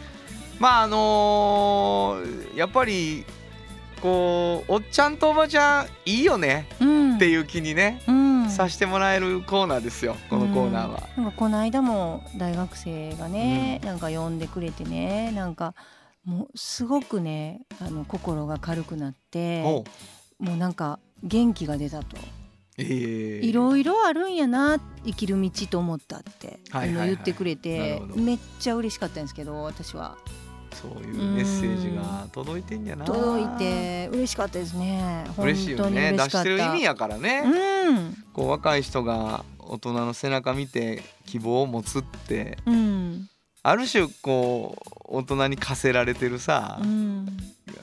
[0.59, 3.25] まああのーやっぱり
[4.03, 7.15] こうおっちゃんとおばちゃんいいよねうん。
[7.17, 8.51] っていう気にね、うん。
[8.51, 11.03] さしてもらえるコーナーですよこのコーナーは。
[11.17, 15.75] うんなんかこの間も大学生がね、なんか呼んでくれてねなんか
[16.27, 19.85] もうすごくねあの心が軽くなってお
[20.41, 20.45] う。
[20.45, 22.17] もうなんか元気が出たと、
[22.77, 23.47] ええ。
[23.47, 27.09] いろいろあるんやな生きる道と思ったって、はいはいはい。
[27.09, 28.17] あの言ってくれなてるほど。
[28.17, 30.19] めっちゃ嬉しかったんですけど私は。
[30.75, 33.07] そういうメッセージが届いてんやな。
[33.07, 35.25] 届いて嬉しかったですね。
[35.37, 37.45] 本嬉しいよね出嬉しかったしてる意味やからね。
[37.47, 38.15] うん。
[38.33, 42.59] こう若い人が大人の背中見て希望を持つって。
[42.67, 43.29] うん
[43.69, 47.27] ある種こう大人に課せられてるさ、うん。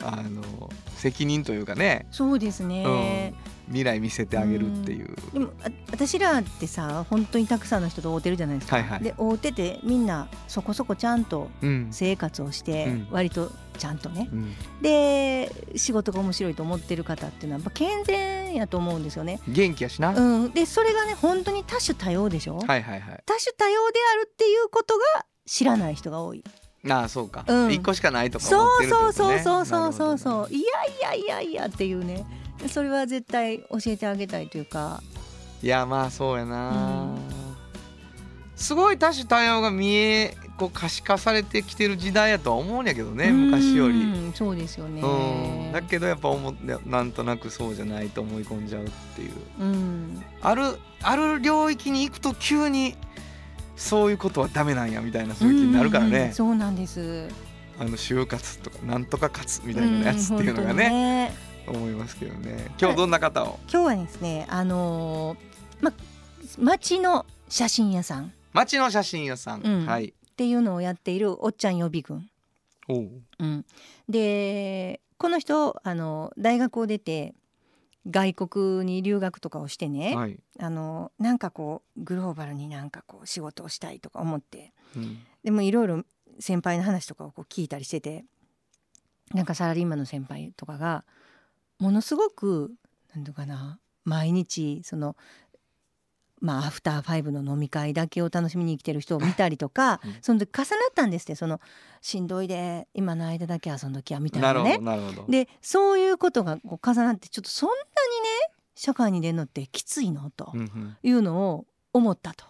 [0.01, 3.33] あの責任というかね、そうですね、
[3.67, 9.03] 未来見せてあげるっていう、でもあ私らってさ本当にたくさんの人と会うてるじゃないですか、はいはい。
[9.03, 11.87] で会うててみんなそこそこちゃんとうん。
[11.91, 13.07] 生活をして、うん。
[13.11, 14.29] 割とちゃんとね。
[14.31, 14.53] うん。
[14.81, 19.41] で仕事が面白いと思ってる方っていうのはやっぱ健全やと思うんですよね。
[19.49, 23.23] 元気やしな、うん、でそれがね本当に多種多様でしょ、はいはいはい。
[23.25, 26.43] 多種多様であるっていうことが知らない人が多い。
[26.89, 27.73] ああそうか、うん。
[27.73, 30.47] 一個しかないとかそう思ってるってことそうねそうそうそうそう。
[30.47, 30.61] そうい
[31.01, 32.25] やいやいやいやっていうね。
[32.67, 35.01] それは絶対教えてあげたいというか。
[35.61, 36.73] いやまあそうやな、う
[37.15, 37.17] ん。
[38.55, 43.95] すごい多種多様が見えこう可視化されてきてる時代やとは思うんやけどね昔より。
[43.95, 45.01] うんそうですよね。
[45.01, 46.53] うん、だけどやっぱ思
[46.85, 49.31] なんとなくそうじゃないと思い込んじゃうっていう。
[49.59, 50.23] うん。
[50.41, 52.95] あるある領域に行くと急に
[53.75, 57.27] そういうことはダメなんやみたいなそういう気になるからうんうんね、そうなんです。
[57.79, 61.33] あの就活とかなんとか活みたいなやつっていうのがん本当にね,、
[61.67, 62.71] 思いますけどね。
[62.79, 63.59] 今日どんな方を？
[63.71, 65.93] 今日はですねあのーま
[66.57, 68.25] 町の写真屋さん。
[68.25, 69.85] っ街の写真屋さん、うん。
[69.85, 70.13] はい。
[70.35, 72.27] ていうのをやっているおっちゃん予備軍、
[72.87, 73.09] おう。
[73.39, 73.65] うん、
[74.09, 77.35] でこの人あの大学を出て
[78.09, 84.73] 外国に留学とかをしてね、はい、あのなんかこうグローバルになんかこう仕事をしたいとか思って。
[84.95, 85.19] うん。
[85.43, 86.03] でもいろいろ
[86.39, 88.25] 先輩の話とかをこう聞いたりしてて
[89.33, 91.03] なんかサラリーマンの先輩とかが
[91.79, 92.73] ものすごく
[93.13, 95.15] なんていうかな毎日その
[96.43, 100.17] まあアフターファイブの飲み会だけを楽しみに来てる人を見たりとか、うん。
[100.21, 101.61] その時重なったんですってその
[102.01, 104.77] しんどいで今の間だけ遊んどきゃみたいなね。
[104.77, 104.97] な
[105.29, 107.87] でそういうことがこう重なってちょっとそんなにね
[108.75, 110.29] 社会に出るのってきついの？
[110.31, 110.51] と。
[110.53, 110.97] うんうん。
[111.01, 112.43] いうのを思ったと。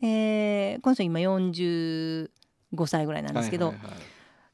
[0.00, 2.28] えー、この人今45
[2.86, 3.92] 歳ぐらいなんですけど、はいはいは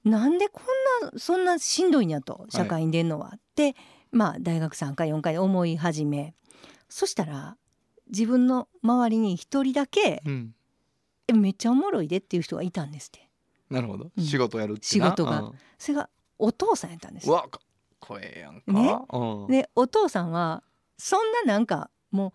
[0.06, 0.08] い。
[0.08, 0.62] なんでこ
[1.02, 3.76] んなそんなしんどいんやと社会に出るのは、って
[4.12, 6.34] まあ大学3回4回で思い始め。
[6.88, 7.56] そしたら
[8.10, 10.54] 自分の周りに一人だけうん
[11.28, 13.28] 「えめっちゃおもろいで」っていう人がいたんですって。
[13.70, 14.24] なるほど、うん。
[14.24, 14.84] 仕事やるってな。
[14.84, 15.40] 仕事が。
[15.42, 15.52] うん。
[15.78, 17.30] それがお父さんやったんです。
[17.30, 17.60] うわか
[18.00, 18.98] 怖えやんか、ね。
[19.12, 19.46] うん。
[19.46, 20.62] でお父さんは
[20.98, 22.32] そんななんかも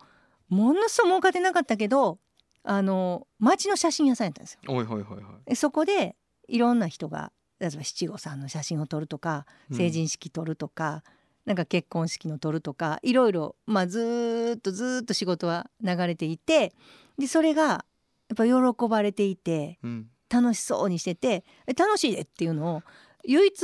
[0.50, 2.18] うものすごい儲かってなかったけど
[2.62, 4.60] あの町の写真屋さんやったんですよ。
[4.68, 6.16] おいほいほいそこで
[6.48, 9.76] いろんな人が例えば七五三の写真を撮るとかうん。
[9.76, 11.02] 成人式撮るとか、
[11.46, 16.72] なんか結婚式の撮るとかいろいろ、まあ、ずーっとずーっと仕事は流れていて
[17.18, 22.82] でそれがやっぱ喜ばれていてうん楽しそうにしててえ楽しいでっていうのを
[23.24, 23.54] 唯一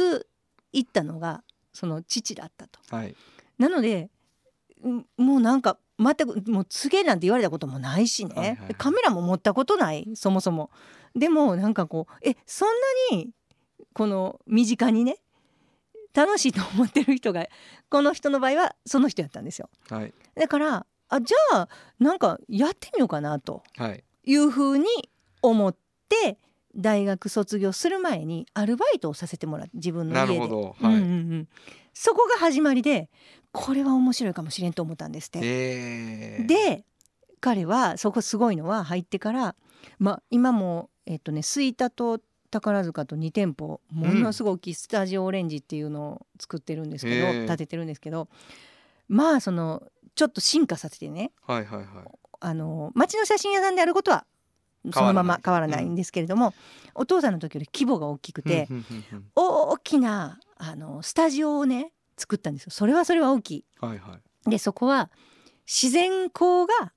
[0.72, 1.42] 言ったのが
[1.72, 2.78] その父だったと。
[2.94, 3.14] はい
[3.58, 4.10] なので
[4.86, 10.70] んもうなんか全くもう告げなんて言われたこともないしね、はいはいはいカメラも持ったことないそもそも。
[11.14, 12.68] でもなんかこうえそん
[13.10, 13.30] なに
[13.92, 15.18] この身近にね
[16.14, 17.46] 楽しいと思ってる人が
[17.88, 19.68] この人の場合はその人やったんですよ。
[19.88, 20.14] はい。
[20.34, 23.62] だからあじゃあなんかやってみようかなと。
[23.76, 24.04] はい。
[24.24, 24.86] いうふうに
[25.42, 25.74] 思っ
[26.08, 26.38] て
[26.74, 30.34] 大学卒業する前にアルバイトをさせてもらって自分のな家で。
[30.34, 30.76] るほど。
[30.80, 31.48] はい、うんうんうん、
[31.92, 33.10] そこが始まりで
[33.52, 35.40] これは面白いかもしれんと思ったんですって。
[35.42, 36.38] え。
[36.42, 36.84] ー、で
[37.40, 39.56] 彼はそこすごいのは入ってから
[39.98, 42.20] まあ今もえっとね吹田と
[42.60, 47.46] 宝塚と2店舗ものすごい大きいスタジオオレンジっていうのを作ってるんですけど、へえ。
[47.46, 48.28] 建ててるんですけど
[49.08, 49.82] まあその
[50.14, 51.86] ちょっと進化させてねはいはいはい。
[52.40, 54.26] あの町の写真屋さんであることは
[54.92, 56.54] そのまま変わらないんですけれども、
[56.94, 58.76] お父さんの時より規模が大きくて、うん。
[58.76, 59.24] うんうんうん。
[59.34, 62.70] 大きなあのスタジオをね作ったんですよ。
[62.72, 63.64] それはそれは大きい。
[63.80, 64.50] はいはい。
[64.50, 65.10] でそこは
[65.66, 66.92] 自然光が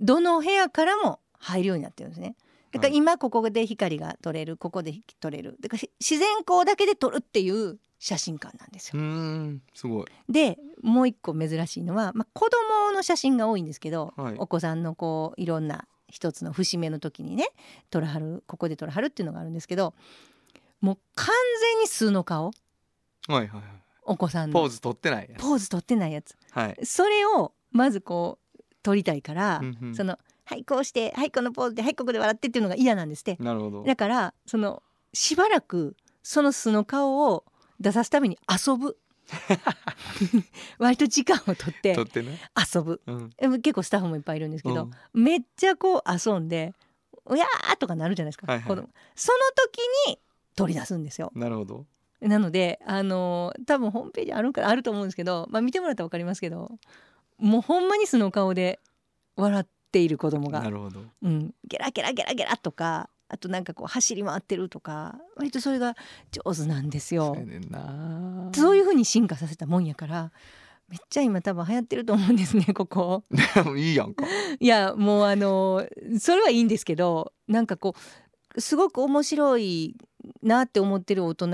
[0.00, 2.36] どの部屋からも入るようになってるんですね。
[2.72, 5.56] だからはい今ここで光が撮れるここで撮れる。
[5.60, 9.02] だからし自然光だけで撮るっていう写真館なんですよ。
[9.02, 9.62] うーん。
[9.74, 10.06] すごい。
[10.28, 14.34] でもう一個珍しいのは、まあ、子供の写真が多いんですけど、はい。
[14.38, 17.48] お子さんのこういろんな一つの節目の時にね
[17.90, 19.94] 撮らはるここで撮らはるっていうのがあるんですけど
[20.80, 22.50] もう完全に素の顔。
[23.26, 23.62] はいはいはい。
[24.04, 24.58] お子さんの。
[24.58, 25.42] ポーズ取ってないやつ。
[25.42, 26.36] ポーズ撮ってないやつ。
[26.50, 26.78] はい。
[26.86, 29.94] それをまずこう撮りたいから、うんうん。
[29.94, 33.36] そのはいこうしてはいこのポーズではいここで笑ってっていうのが嫌なんですって。
[33.38, 33.82] なるほど。
[33.84, 34.82] だからその
[35.12, 37.44] しばらくその素の顔を
[37.80, 38.96] 出さすために遊ぶ。
[40.78, 42.38] 割と時間をとって取ってね。
[42.56, 43.02] 遊ぶ。
[43.06, 43.30] うん。
[43.60, 44.84] 結構スタッフもいっぱいいるんですけど、
[45.14, 45.22] うん。
[45.22, 46.72] めっちゃこう遊んで
[47.28, 48.66] 「うやー!」とかなるじゃないですか、はいはい。
[48.66, 48.82] その
[49.54, 50.18] 時に
[50.56, 51.30] 取り出すんですよ。
[51.34, 51.84] なるほど。
[52.22, 56.72] なのであのー多分ホームページあるんかあると思うんですけど、まあ、見てもらったら分かりますけど
[57.36, 58.80] もうほんまに素の顔で
[59.36, 60.60] 笑っている子供が。
[60.60, 61.02] なるほど。
[61.22, 65.94] うん、ゲラゲラゲラゲラとかあとなんかこう走り回ってるとか割とそれが
[66.30, 67.26] 上手なんですよ。
[67.26, 67.36] そう。
[67.36, 68.50] やねんな。
[68.54, 70.32] そういう風に進化させたもんやから
[70.88, 73.24] めっちゃ今多分流行ってると思うんですね ここ。
[73.76, 74.24] いいやんか。
[74.58, 75.86] いやもうあの
[76.18, 77.94] それはいいんですけどなんかこ
[78.56, 79.96] うすごく面白い
[80.42, 81.48] なって思ってる大人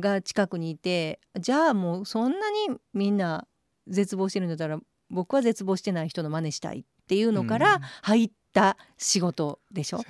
[0.00, 3.46] が近くにいてじゃあもうそんなにみんな
[3.86, 6.80] 絶望してるんだったら僕は絶望してない人の真似したい。
[6.80, 7.60] っていうのかうん。
[7.60, 9.98] ら入った仕事でしょ？
[9.98, 10.06] そう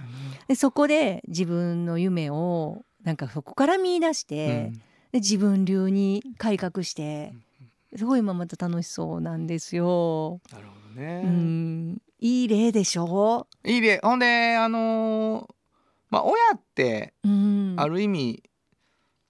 [0.48, 4.72] でそこで自分の夢をなんかそこから見出して、
[5.12, 7.32] で自分流に改革して
[7.96, 10.40] すごい今また楽しそうなんですよ。
[10.52, 11.22] なるほどね。
[11.24, 12.02] うん。
[12.18, 13.46] いい例でしょ？
[13.64, 15.54] いいでほんであのー
[16.10, 17.76] まあ親ってうん。
[17.78, 18.42] ある意味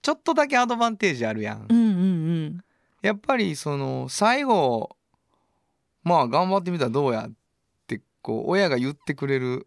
[0.03, 1.67] ちょっとだけアドバンテージあるやん。
[1.69, 2.59] うんうん
[3.03, 4.97] やっぱりその最後
[6.03, 7.40] まあ頑張ってみたらどうやって
[8.23, 9.67] こう親が言ってくれる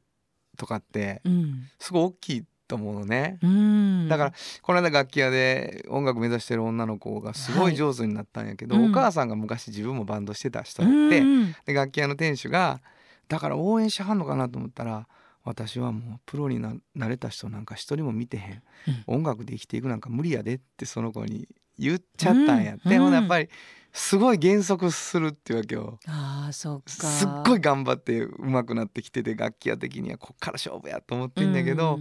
[0.58, 1.64] とかってうん。
[1.80, 3.40] すごい大きいと思うのね。
[3.42, 4.08] うん。
[4.08, 8.92] だからこの間楽器屋で音楽目指してる女の子がすごい上手になったんやけど、はいうん。
[8.92, 12.82] お母さんが昔自分もバンドしてた人うやって、んで楽器屋の店主が
[13.28, 15.08] だから応援しはんのかなと思ったら
[15.44, 18.64] 私はもうプロにななれた人なんか一人も見てへん、
[19.08, 23.00] 音楽で生きていくなんか無理やでってその子に言っちゃったんやって、うん。
[23.00, 23.50] ほんでやっぱり
[23.92, 26.00] すごい減速するっていうわけよ。
[26.08, 26.90] ああそっか。
[26.90, 32.00] すっごい頑張って上手くなってきてて楽器屋的にはこっから勝負やと思ってんだけど、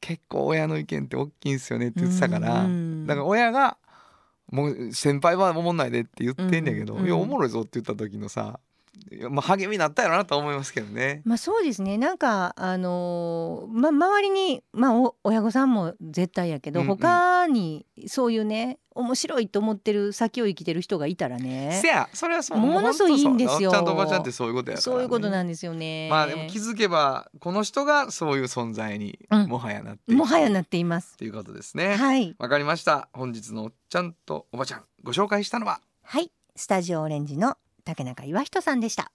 [0.00, 3.76] 結構親の意見って大きいんすよねって言ってたから、うんだから親が
[4.52, 7.06] 「もう先輩はおもんないで」って言ってんだけど「うん。
[7.06, 8.60] いやおもろいぞ」って言った時のさ
[9.30, 11.22] まあ励みになったやろなとは思いますけどね。
[11.24, 11.96] まあそうですね。
[11.98, 16.96] なんかあのーま周りにまあお親御さんも絶対やけど、うんうん。
[16.96, 21.78] 他にそういうね面白いと思ってる先を生きてる人がいたらね。
[21.80, 23.70] せやそれはそうものすごいいいんですよ。
[23.70, 26.08] ちゃんとおばちゃんってそういうことやね、そういうことなんですよね。
[26.10, 29.48] まあでも気づけばこの人がそういう存在にうん。
[29.48, 30.16] もはやなっている。
[30.16, 31.12] もはやなっています。
[31.14, 31.96] っていうことですね。
[31.96, 32.34] はい。
[32.38, 33.08] わかりました。
[33.12, 35.80] 本日のおっちゃんとおばちゃんご紹介したのは。
[36.02, 36.32] はい。
[36.56, 37.56] スタジオオレンジの
[37.86, 39.12] 竹中岩人さんでした。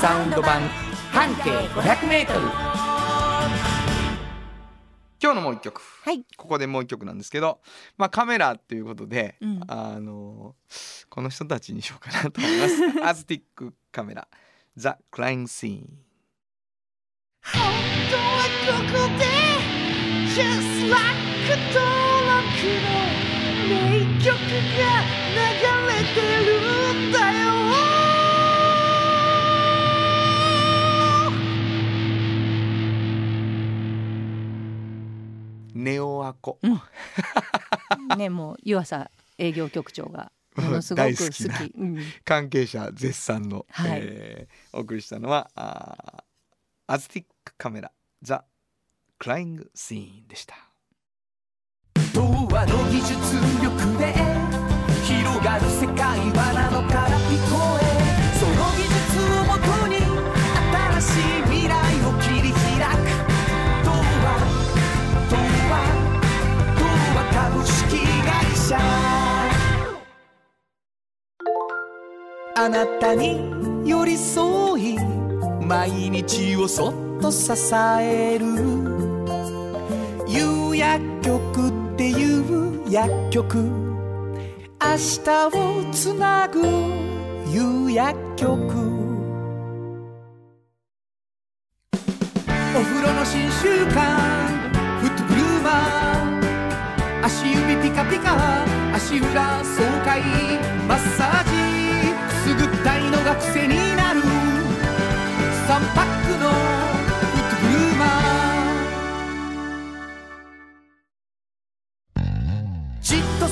[0.00, 0.60] サウンド版
[1.12, 2.26] 半径 500m
[5.20, 5.80] 今日のもう一曲。
[6.04, 6.24] はい。
[6.36, 7.60] ここでもう一曲なんですけど
[7.96, 9.60] まあカメラっていうことで、うん。
[9.68, 10.56] あの
[11.08, 12.74] この人たちにしようかなと思います。
[13.06, 14.26] アズティックカメラ。
[14.76, 15.88] ザ・クライン・シーン
[17.42, 17.62] 本
[18.10, 19.24] 当はここで
[20.34, 20.98] Just like
[21.72, 21.80] 登
[22.28, 22.50] 録
[22.84, 22.88] の
[23.68, 23.74] 名
[24.24, 24.38] 曲が
[25.34, 27.48] 流れてるんだよ。
[35.74, 36.58] ネオアコ
[38.16, 41.44] ねもう湯浅営業局長が ものすごく好き。
[41.48, 41.98] 大好きなうん。
[42.24, 44.00] 関係者絶賛の、はい。
[44.02, 47.92] えーお送りしたのはあーアズティックカメラ
[48.22, 48.44] ザ・
[49.18, 50.56] クライング・シーンでした。
[52.14, 53.12] 童話の技術
[53.62, 54.17] 力で
[55.38, 57.82] 広がる世界はなのから聞こえ
[58.38, 59.94] その技術をもとに
[60.72, 61.72] 新しい未来
[62.02, 62.58] を切り開
[62.90, 63.06] く。
[63.84, 64.26] 童話
[65.30, 65.36] 童
[65.70, 65.72] 話
[66.74, 66.82] 童
[67.14, 67.78] 話株式
[68.26, 68.70] 会社。
[72.56, 73.38] あなたに
[73.88, 74.98] 寄り添い
[75.64, 77.52] 毎日をそっと支
[78.00, 78.44] える。
[80.26, 83.87] 夕薬局っていう薬局。
[84.80, 86.62] 明日をつなぐ
[87.50, 88.54] 夕薬局。
[91.92, 93.96] お風呂の新習慣
[95.00, 98.62] フットグルーマー足指ピカピカ
[98.94, 100.22] 足裏爽快。
[100.86, 101.50] マッサージ。
[102.28, 104.20] くすぐったいのが癖になる。
[104.20, 106.77] 3パックの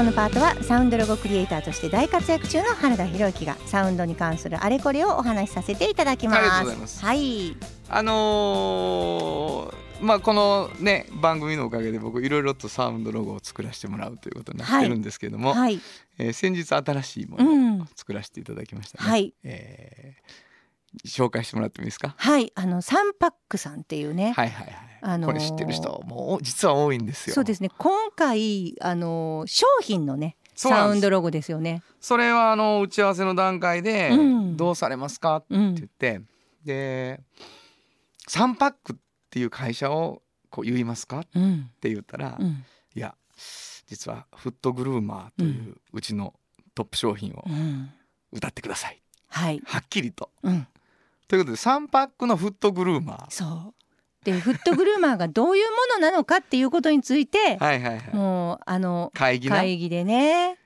[0.00, 6.38] このパートはサウンドロゴクリエイターとして大活躍中の原田博之がサウンドに関するあれこれをお話しさせていただきます。
[6.38, 7.54] ありがとうございますはい。
[7.90, 15.78] あのーまあこのね番組のおかげで僕いろいろとサウンドロゴを作らせてもらうということになってるんですけれども、はい。
[16.16, 17.88] えー先日新しいもうのをん。
[17.94, 19.10] 作らせていただきましたね。
[19.10, 19.34] はい。
[19.44, 22.14] えー紹介してもらってもいいですか？
[22.16, 22.50] はい。
[22.54, 24.32] あのサンパックさんっていうね。
[24.34, 24.89] はいはいはい。
[25.02, 27.34] あのーこれ知ってる人もう実は多いんですよ。
[27.34, 27.70] そうですね。
[27.78, 31.82] 今回あの商品のねサウンドロゴですよね。
[32.00, 36.20] それはあの打ち合わせの段階でうんどうされますかってうん言って、
[36.64, 37.20] で
[38.28, 38.96] サンパックっ
[39.30, 41.70] ていう会社をこう言いますかっうん。
[41.80, 42.64] て言ったら、いうん。
[42.94, 43.14] や
[43.86, 46.34] 実はフットグルーマーといううちの
[46.74, 47.90] トップ商品をうん。
[48.32, 49.60] 歌ってくださいはい。
[49.64, 50.30] はっきりと。
[50.42, 50.66] うん。
[51.28, 53.26] ということでサンパックのフットグルーマ
[54.24, 54.34] そう。
[54.34, 60.56] でフットグルーマーがどういうものなのかっていうことについてー、 はいはいはいもうあの会議でね。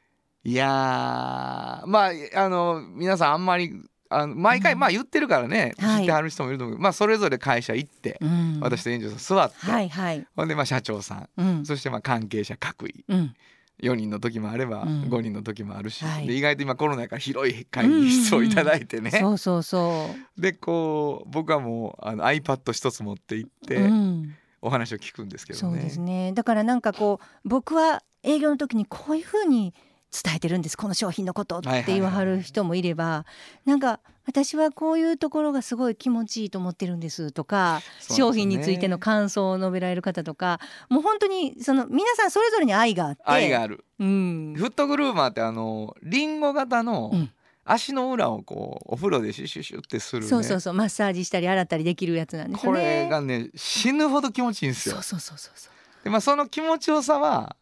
[0.46, 3.72] いやーまああの皆さんあんまり
[4.10, 8.58] あの毎回、うんまあ言ってるからねはい知ってはる人もいると思うけど、まあそれぞれ会社行って、うん。
[8.60, 10.26] 私と園長さん座って、はいはい。
[10.36, 11.66] ほんでまあ社長さんうん。
[11.66, 13.34] そしてまあ関係者各位うん。
[13.82, 20.08] 4人の時もあればうん5人の時もあるし、はいで意外と今コロナやから広い会議室をいただいてね、そうそうそ
[20.38, 23.80] でこう僕はもうあの iPad 一つ持って行って、う。
[23.82, 24.36] うん。
[24.64, 25.74] お話を聞くんですけどね。
[25.74, 26.32] そうですね。
[26.32, 29.74] だからなんかこう僕は営業の時にこういうふうに
[30.22, 33.26] 伝えてるんですこの商品のことって言わはる人もいれば、
[33.64, 43.84] なんか私はこういうところがすごい気持ちいいと思ってるんですとか、そう商品についての感想を述べられる方とかもう本当にその皆さんそれぞれに愛があって愛がある。
[43.98, 47.30] うんフットグルーマーってあのリンゴ型のうん
[47.66, 50.28] 足の裏をこうお風呂でシュシュシュってするね。
[50.28, 53.04] そうそうそうマッサージしたり洗ったりできるやつなんですよこね。
[53.04, 55.02] れがね死ぬほど気持ちいいんですよそう。
[55.02, 56.04] そうそうそうそう。
[56.04, 57.56] でまあその気持ちよさは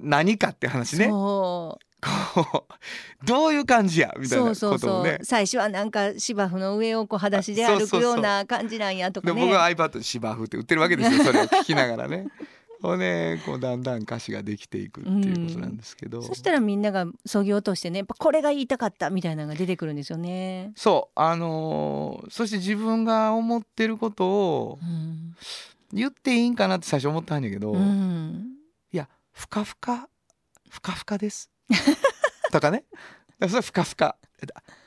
[0.00, 1.06] 何かって話ね。
[1.06, 5.18] そうこうどういう感じやみたいなそうそうそう、ことをね。
[5.22, 12.28] 最初はなんか芝生の上をこう裸足で歩くような感じなんやとかねで僕は iPad で芝生って売ってるわけですよそれを聞きながらね。
[12.80, 16.22] ほんでこうだんだん歌詞ができていくっていうことなんですけど。
[16.22, 20.70] そしたらみんながそぎ落としてねやっぱこれが言いたかったみたいなのが出てくるんですよね。
[20.76, 25.34] そうあのーそして自分が思ってることをうん
[25.92, 28.57] 言っていいんかなって最初思ったんだけど、いうんや
[29.38, 30.08] ふかふか。
[30.68, 31.48] ふかふかです。
[32.50, 32.84] とかね。
[33.48, 34.16] それふかふか。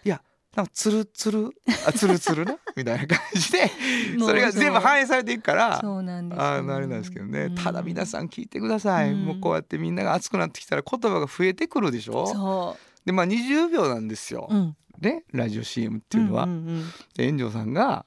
[0.04, 0.22] いや
[0.56, 1.52] なんかつるつる
[1.88, 2.58] あつるつるな？
[2.76, 3.72] みたいな感じで。
[4.20, 5.80] それが全部反映されていくから。
[5.80, 7.56] そうなんですよあのあれなんですけどね、うん。
[7.56, 9.26] ただ皆さん聞いてください、うん。
[9.26, 12.28] もうこうやってみんなが熱くなってきたら言葉が増えてくるでしょ？
[12.28, 16.46] そでまあ20秒なんですよ、う、うん、ねラジオ CM っていうのは。
[16.46, 18.06] んんで炎上さんが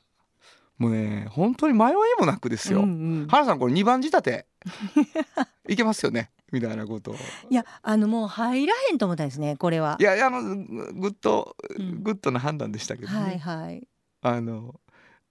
[0.77, 3.27] もうね本当に迷いもなくですよ、うんうん。
[3.29, 4.47] 原さんこれ2番仕立て。
[5.69, 7.17] いけますよね みたいなことを。
[7.51, 9.97] いやあのもう入らへんと思ったんですねこれは。
[9.99, 12.03] いやあのグッドうん。
[12.03, 13.89] グッドな判断でしたけどね、はいはい。
[14.23, 14.81] あの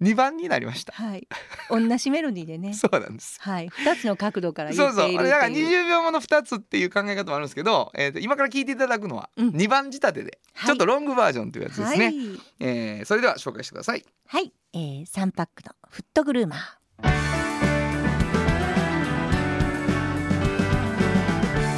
[0.01, 0.91] 2番になりました。
[0.93, 1.27] はい。
[1.69, 2.73] 同じメロディーでね。
[2.75, 3.39] そうなんです。
[3.41, 3.69] はい。
[3.69, 5.13] 二つの角度からそうそう。
[5.13, 9.49] だから20秒もの2つっていう考え方もあるんですけど、えーと今から聞いていただくのはうん。
[9.49, 10.67] 2番仕立てで、はい。
[10.67, 12.15] ちょっとロングバージョンというやつですね、はい。
[12.59, 14.05] えーそれでは紹介してください。
[14.27, 16.82] はい、えー、3パックのフットグルーマー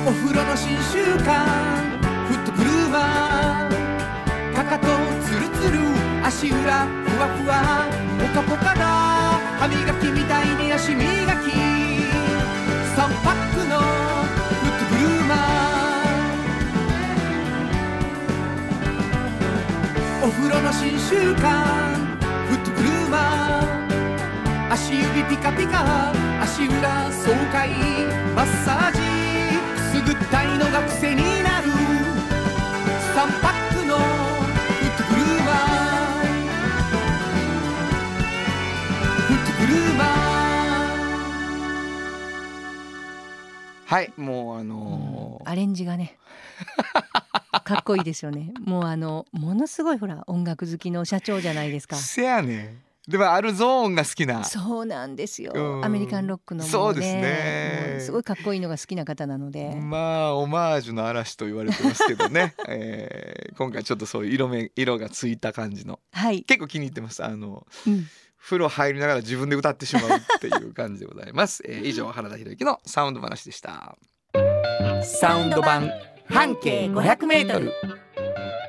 [0.08, 1.34] お風呂の新習慣
[2.28, 4.86] フットグルーマーかかと
[5.26, 5.80] ツルツル
[6.24, 7.88] 足裏ふわふわ
[8.20, 8.86] ポカポカだ
[9.58, 11.50] 歯磨きみたいに足磨き
[12.94, 21.42] 3パックのフットグルーマーお風呂の新習慣
[22.46, 27.70] フットグルーマー足指ピカピカ足裏爽快
[28.36, 29.15] マッサージ。
[30.06, 31.68] ぐったいのが癖になる。
[31.68, 34.02] 3パックのフ
[34.86, 35.56] ットグルーマー。
[39.28, 40.06] フットグルーマー。
[43.88, 45.50] はいもうあのー。
[45.50, 46.18] アレンジがね。
[47.64, 48.54] かっこいいですよね。
[48.64, 51.96] もうあのものすごいほら音楽好きの社長じゃないですか。
[51.96, 54.44] せやねんでもあるゾーンが好きな。
[54.44, 55.52] そうなんですよ。
[55.54, 55.86] うん。
[55.86, 57.98] アメリカンロックのもそうですね。
[58.00, 66.00] すごいかっこいいのが好きな方なので、まあオマージュの嵐と言われてますけどね、 えー今回ちょっとそういう色目色がついた感じの。
[66.12, 67.24] はい、結構気に入ってます。
[67.24, 68.08] あのうん。
[68.38, 73.98] 風呂入りながら自分で歌ってしまうっていう感じでございます、えー 以上原田博之のサウンド話でした。
[75.04, 75.92] サウンド版
[76.30, 77.72] 半径 500m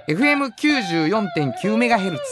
[0.09, 2.23] FM94.9 メガヘルツ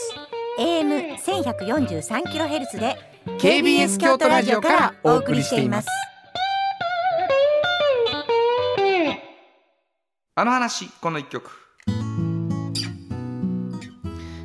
[0.57, 2.95] AM 千百四十三キロヘルツで
[3.39, 5.87] KBS 京都ラジオからお送りしています。
[10.35, 11.51] あの話この一曲。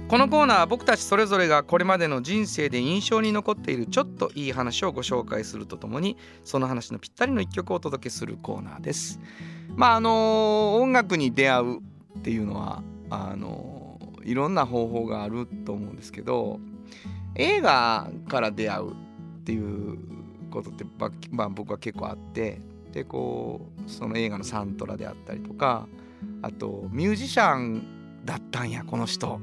[0.09, 9.21] このコーナーは僕たちそれぞれがこれまでの人生で印象に残っているちょっといい話をご紹介するとともにその話のぴったりの一曲をお届けするコーナーです。
[9.77, 11.83] まああの音楽に出会うっ
[12.23, 13.80] ていうのはあの
[14.25, 16.61] いろんな方法があると思うんですけど
[17.35, 18.95] 映画から出会うっ
[19.45, 19.99] ていう
[20.51, 20.85] ことって、
[21.31, 22.61] まあ、僕は結構あって
[22.93, 25.87] でこうその映画のサントラであったりとか
[26.43, 29.41] あとミュージシャンだったんやこの人。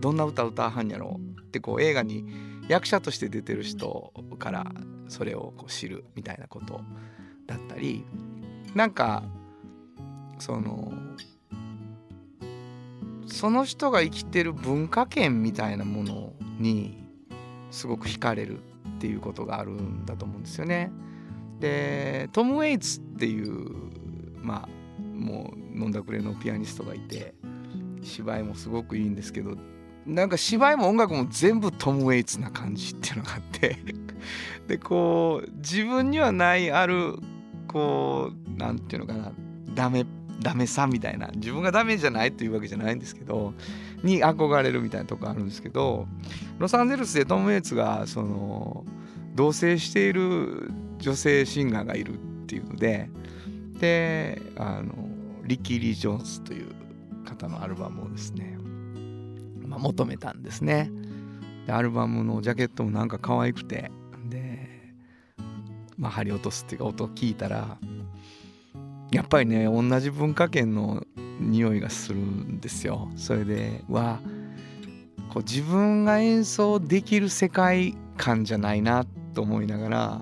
[0.00, 2.24] どんな歌歌わはんやろってこう映画に
[2.68, 4.72] 役者として出てる人から
[5.08, 6.80] それをこう知るみたいなこと
[7.46, 8.04] だったり
[8.74, 9.24] なんか
[10.38, 10.92] その
[13.28, 17.04] その人が生きてる文化圏みたいなものに
[17.70, 18.62] すごく惹かれるっ
[19.00, 20.90] ていうことがあるんだと思うんですよね。
[21.60, 23.90] でトム・ウェイツっていう
[24.40, 27.34] まあもう飲んだくれのピアニストがいて
[28.02, 29.56] 芝居もすごくいいんですけど
[30.06, 33.76] なんか芝居も音楽も全部トム・ウェイツな感じっていうのがあって
[34.66, 37.16] でこう自分にはないある
[37.66, 39.32] こうなんていうのかな
[39.74, 40.06] ダメ
[40.40, 43.54] ダメさみたいな自分がダメじゃないというわけじゃないんですけど
[44.02, 46.06] に憧れるみたいなとこあるんですけど
[46.58, 48.84] ロサンゼルスでトム・ウェイツがその
[49.34, 52.16] 同棲している女性シンガーがいるっ
[52.46, 53.10] ていうので
[53.80, 54.92] であの
[55.44, 56.74] リッキー・リー・ジョーンズという
[57.24, 58.58] 方のアルバムをですね、
[59.66, 60.90] まあ、求めたんですね。
[61.66, 63.90] でアルバムのジャケットもなんか可愛くて
[64.28, 64.68] で、
[65.96, 67.78] まあ、針落とすっていうか音を聞いたら
[69.10, 71.04] やっぱりね同じ文化圏の
[71.40, 74.20] 匂いがするんですよそれでわ
[75.32, 80.20] こう自分が演奏できる世界観じゃないなと思いながら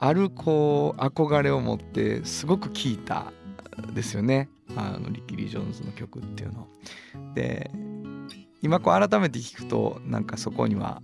[0.00, 3.32] あるこう憧れを持ってすごく聴いた
[3.94, 6.68] ですよねあのリッキー・リー・ジョーンズの曲っていうの。
[7.34, 7.70] で
[8.60, 11.00] 今こう改めて聞くとなんかそこには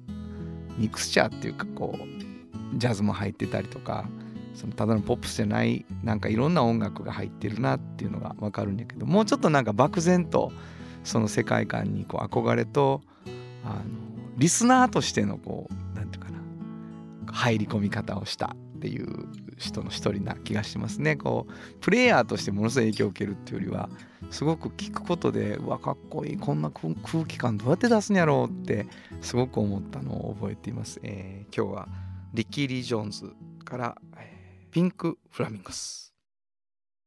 [0.77, 4.09] ミクスチャーっていうかこうジャズも入ってたりとか
[4.55, 10.53] そのただのポップスじゃないなんかいろんな音楽が入ってるなっていうのが分かるんだけどもうちょっとなんか漠然と
[11.03, 13.03] その世界観にこう憧れと
[13.65, 13.83] あの
[14.37, 16.39] リスナーとしてのこうなんていうかな
[17.33, 19.29] 入り込み方をしたっていう
[19.59, 21.17] 人の一人な気がしますね。
[21.17, 23.89] こうプレイヤーとしてものすごい影響を受けるっていうよりは
[24.31, 28.87] すごく聞くことでうわかっこいいこんな空空気感どうやって出すんやろうって
[29.21, 31.01] すごく思ったのを覚えています。
[31.03, 31.89] えー今日は
[32.33, 33.33] リッキー・リー・ジョーンズ
[33.65, 34.34] から、えー
[34.75, 36.13] ピンク・フラミンゴス。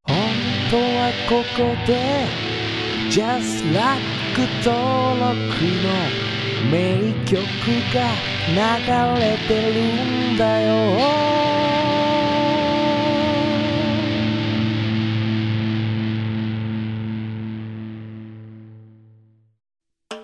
[0.04, 0.16] 本
[0.72, 2.26] 当はここで
[3.12, 4.02] Just Like
[4.64, 5.36] 登録
[5.84, 5.92] の
[6.72, 7.36] 名曲
[7.94, 8.08] が
[8.48, 10.72] 流れてるんだよ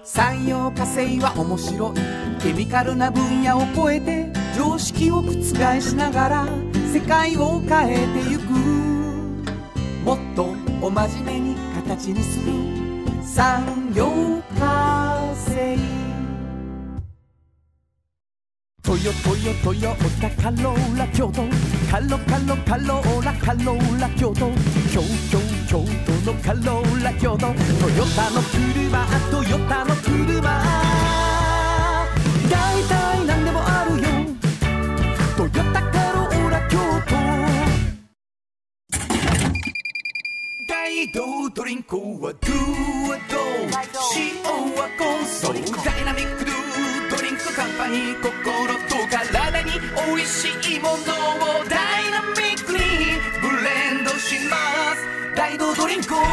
[0.05, 5.33] 産業化成は面白いケミカルな分野を超えて常識を覆
[5.81, 6.47] しながら
[6.93, 8.51] 世界を変えてゆく。
[10.05, 12.53] もっとお真面目に形にする。
[13.23, 14.11] 産業
[14.59, 15.75] 化成
[18.83, 21.41] トヨトヨトヨタカローラ京都。
[21.89, 24.51] カロカロカローラカローラ京都。
[24.93, 27.39] 京京京都のカローラ京都。
[27.39, 30.41] トヨタの車トヨタの車。
[32.51, 34.07] 大体何でもあるよ。
[35.35, 35.92] トヨタ
[41.12, 42.54] ドリンクはドゥ
[43.10, 43.38] はド
[44.16, 44.41] 塩
[44.74, 46.56] はコンソーダイナミックドゥ
[47.18, 48.32] ドリンクカンパニー心
[48.88, 49.72] と体に
[50.08, 50.47] 美味し
[50.78, 50.97] いものを
[51.68, 52.80] ダイナミックに
[53.41, 54.56] ブレンドしま
[54.95, 56.26] す大道ドリンクもの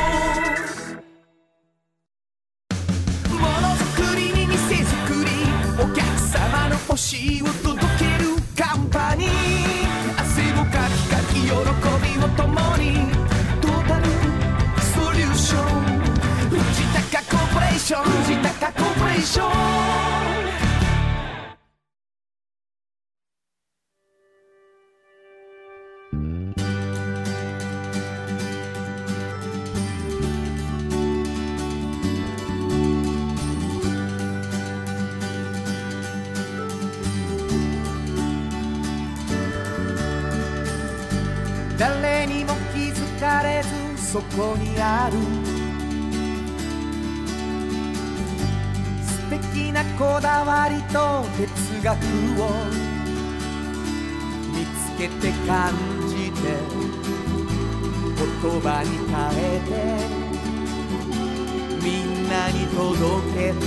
[3.75, 4.47] づくりに。
[4.47, 5.31] 店づくり
[5.83, 9.49] お客様の欲しいを届けるカンパニー
[17.91, 19.51] ション藤高コーポレーション。
[41.76, 43.64] 誰にも気づかれ
[43.97, 45.49] ずそこにある。
[50.01, 51.92] こだわりと哲学
[52.40, 52.48] を
[54.48, 55.74] 見つけて感
[56.09, 56.40] じて
[58.16, 58.24] 言
[58.62, 59.70] 葉に変えて
[61.84, 62.80] みんなに届
[63.34, 63.66] けて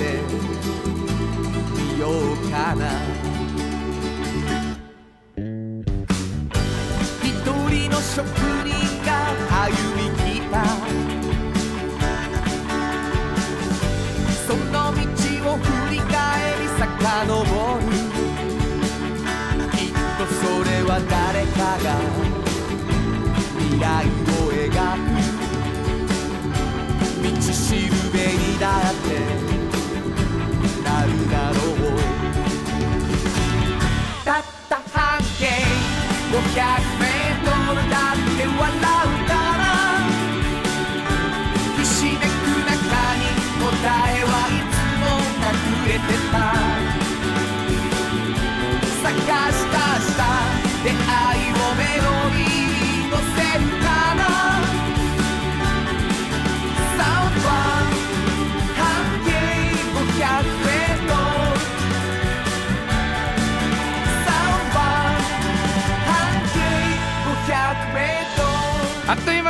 [1.71, 2.81] みようかな。
[7.21, 7.29] 一
[7.69, 8.52] 人の職
[36.57, 36.92] out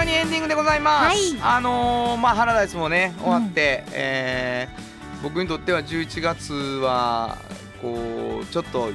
[0.04, 1.18] 間にエンディングでございます、はい。
[1.42, 4.84] あのーまあハラダイスもね終わって、えー
[5.24, 7.38] 僕にとっては11月は
[7.82, 8.90] こうちょっと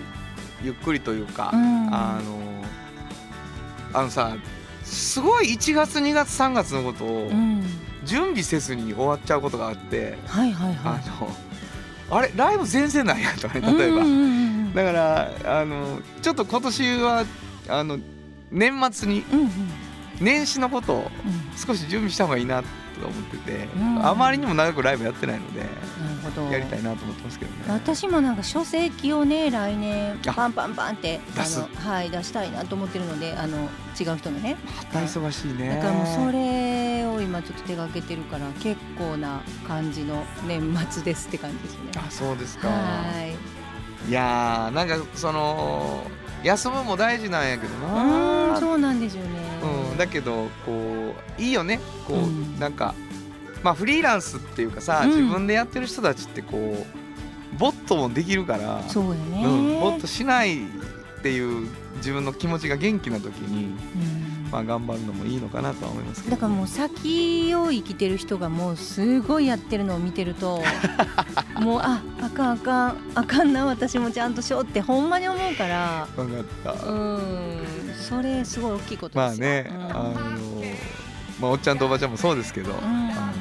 [0.62, 1.88] ゆっくりというか、うん。
[1.94, 4.36] あのーあのさ
[4.84, 7.64] すごい1月2月3月のことをうん。
[8.04, 14.24] 準備せずに終わっちゃうことがあって、はいはいはあのあれライブ全然ないやとかねい例えば、うんうんう
[14.70, 14.74] ん。
[14.74, 15.30] だから
[15.60, 17.24] あのちょっと今年は
[17.68, 17.98] あの
[18.50, 19.50] 年末にうんうん
[20.20, 22.68] 年始のことをうん少し準備した方がいいなと
[23.06, 25.60] 思ってて、うんあまりにも長くライブやってないので
[26.52, 27.58] やりたいなと思ってますけどね。
[27.68, 33.56] 私もなんか書籍をね来年あパンパンパンって出すはい出したいなと思ってるのであの
[34.00, 34.56] 違う人のね
[34.92, 35.76] 大忙しいね。
[35.76, 41.90] だからもうそれを今ちょっと手がけてるから結構な感じの年末ですって感じですよね。
[41.96, 42.68] あそうですか。
[42.68, 42.74] は
[43.24, 43.36] い
[44.08, 46.04] いやーなんかその
[46.44, 48.56] 休むも大事なんやけどうな。
[48.56, 49.30] んそうなんですよね。
[49.90, 52.94] うんだけどこういいよねこう、うんなんか
[53.62, 58.82] まあフリーランスっていうかさ、うん自分でやってる人たちってこうボットもできるから。
[58.88, 59.42] そうやね。
[59.44, 70.62] うん、ボットしないっていう自分の気持ちが元気な時に、うんまあ、頑張るのもいいのかなとは思いますけどだからもう先を生きてる人がもうすごいやってるのを見てると
[71.60, 76.08] もうああかんあかんあかんな私もちゃんとしようってほんまに思うから。
[76.16, 77.62] 分かった、うん。
[78.08, 79.46] それすごい大きいことですよ。
[79.46, 79.82] まあね、うん。
[79.84, 80.12] あの
[81.40, 82.74] まあ、おっちゃんとおばちゃんもそうですけど、ん。
[82.74, 83.32] あ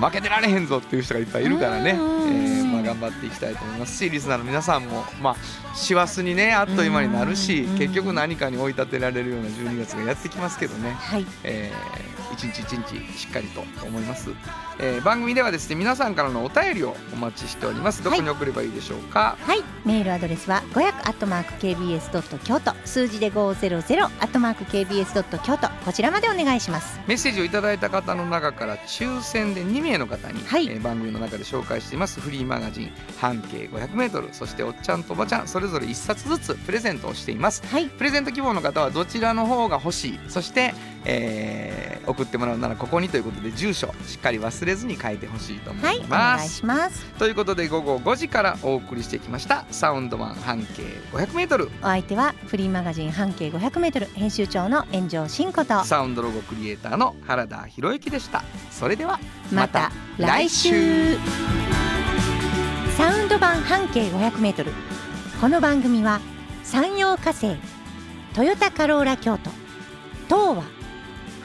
[0.00, 1.98] の負けてられへんぞっていう人がいっぱいいるからね、えうん。
[1.98, 2.61] ーまあ、
[2.92, 3.96] 頑張っていきたいと思います。
[3.96, 7.78] しリスナーの皆さんも、まあ、師走にねあっという間になるしうん。
[7.78, 11.26] 結局何かに追い立てられるような12月がやってきますけどね、はい。
[11.44, 14.30] えー一日一日しっかりと思います、
[14.78, 18.02] えー番組ではですね皆さんからのお便りをお待ちしております。
[18.02, 19.62] どこに送ればいいでしょうか、はい。
[19.84, 27.00] メールアドレスは500アットマーク KBS ドット京都数字で500アットマーク KBS ドット京都こちらまでお願いします。
[27.06, 30.68] メッセージをいただいた方の中から抽選で2名の方に、はい。
[30.68, 32.20] えー番組の中で紹介しています。
[32.20, 37.62] フリーマガジン半径 500m そしておっちゃんとおばちゃんそれぞれ1冊ずつプレゼントをしています。
[37.66, 37.86] はい。
[37.86, 40.74] プレゼント希望の方はどちらの方が欲しいそして、
[41.04, 47.04] えー送ってもらうならここにということで住所しっかり忘れずに書いてほしいと思はいます、願いします。
[47.18, 55.84] ということで午後5時からお送りしてきましたサウンドマン半径 500m お相手はフリーマガジン半径500メートル編集長の炎上真子と。
[55.84, 58.42] サウンドロゴクリエイターの原田博之でした。
[58.70, 59.18] それでは
[59.52, 60.70] また来週。
[60.70, 61.18] 全
[62.96, 64.70] サウンド版半径 500m
[65.40, 66.20] この番組は
[66.62, 67.56] 山陽火星
[68.34, 69.50] トヨタカローラ京都
[70.28, 70.81] 東和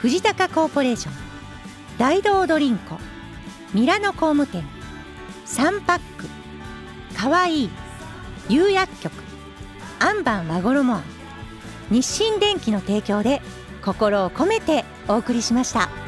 [0.00, 1.14] 藤高コーポレーション
[1.98, 2.94] 大道ドリンク
[3.74, 4.64] ミラノ工務店
[5.46, 6.28] 3パック
[7.16, 7.70] かわいい
[8.48, 9.12] 釉薬局
[9.98, 11.02] アンバン和衣庵
[11.90, 13.42] 日清電機の提供で
[13.82, 16.07] 心を込めてお送りしました。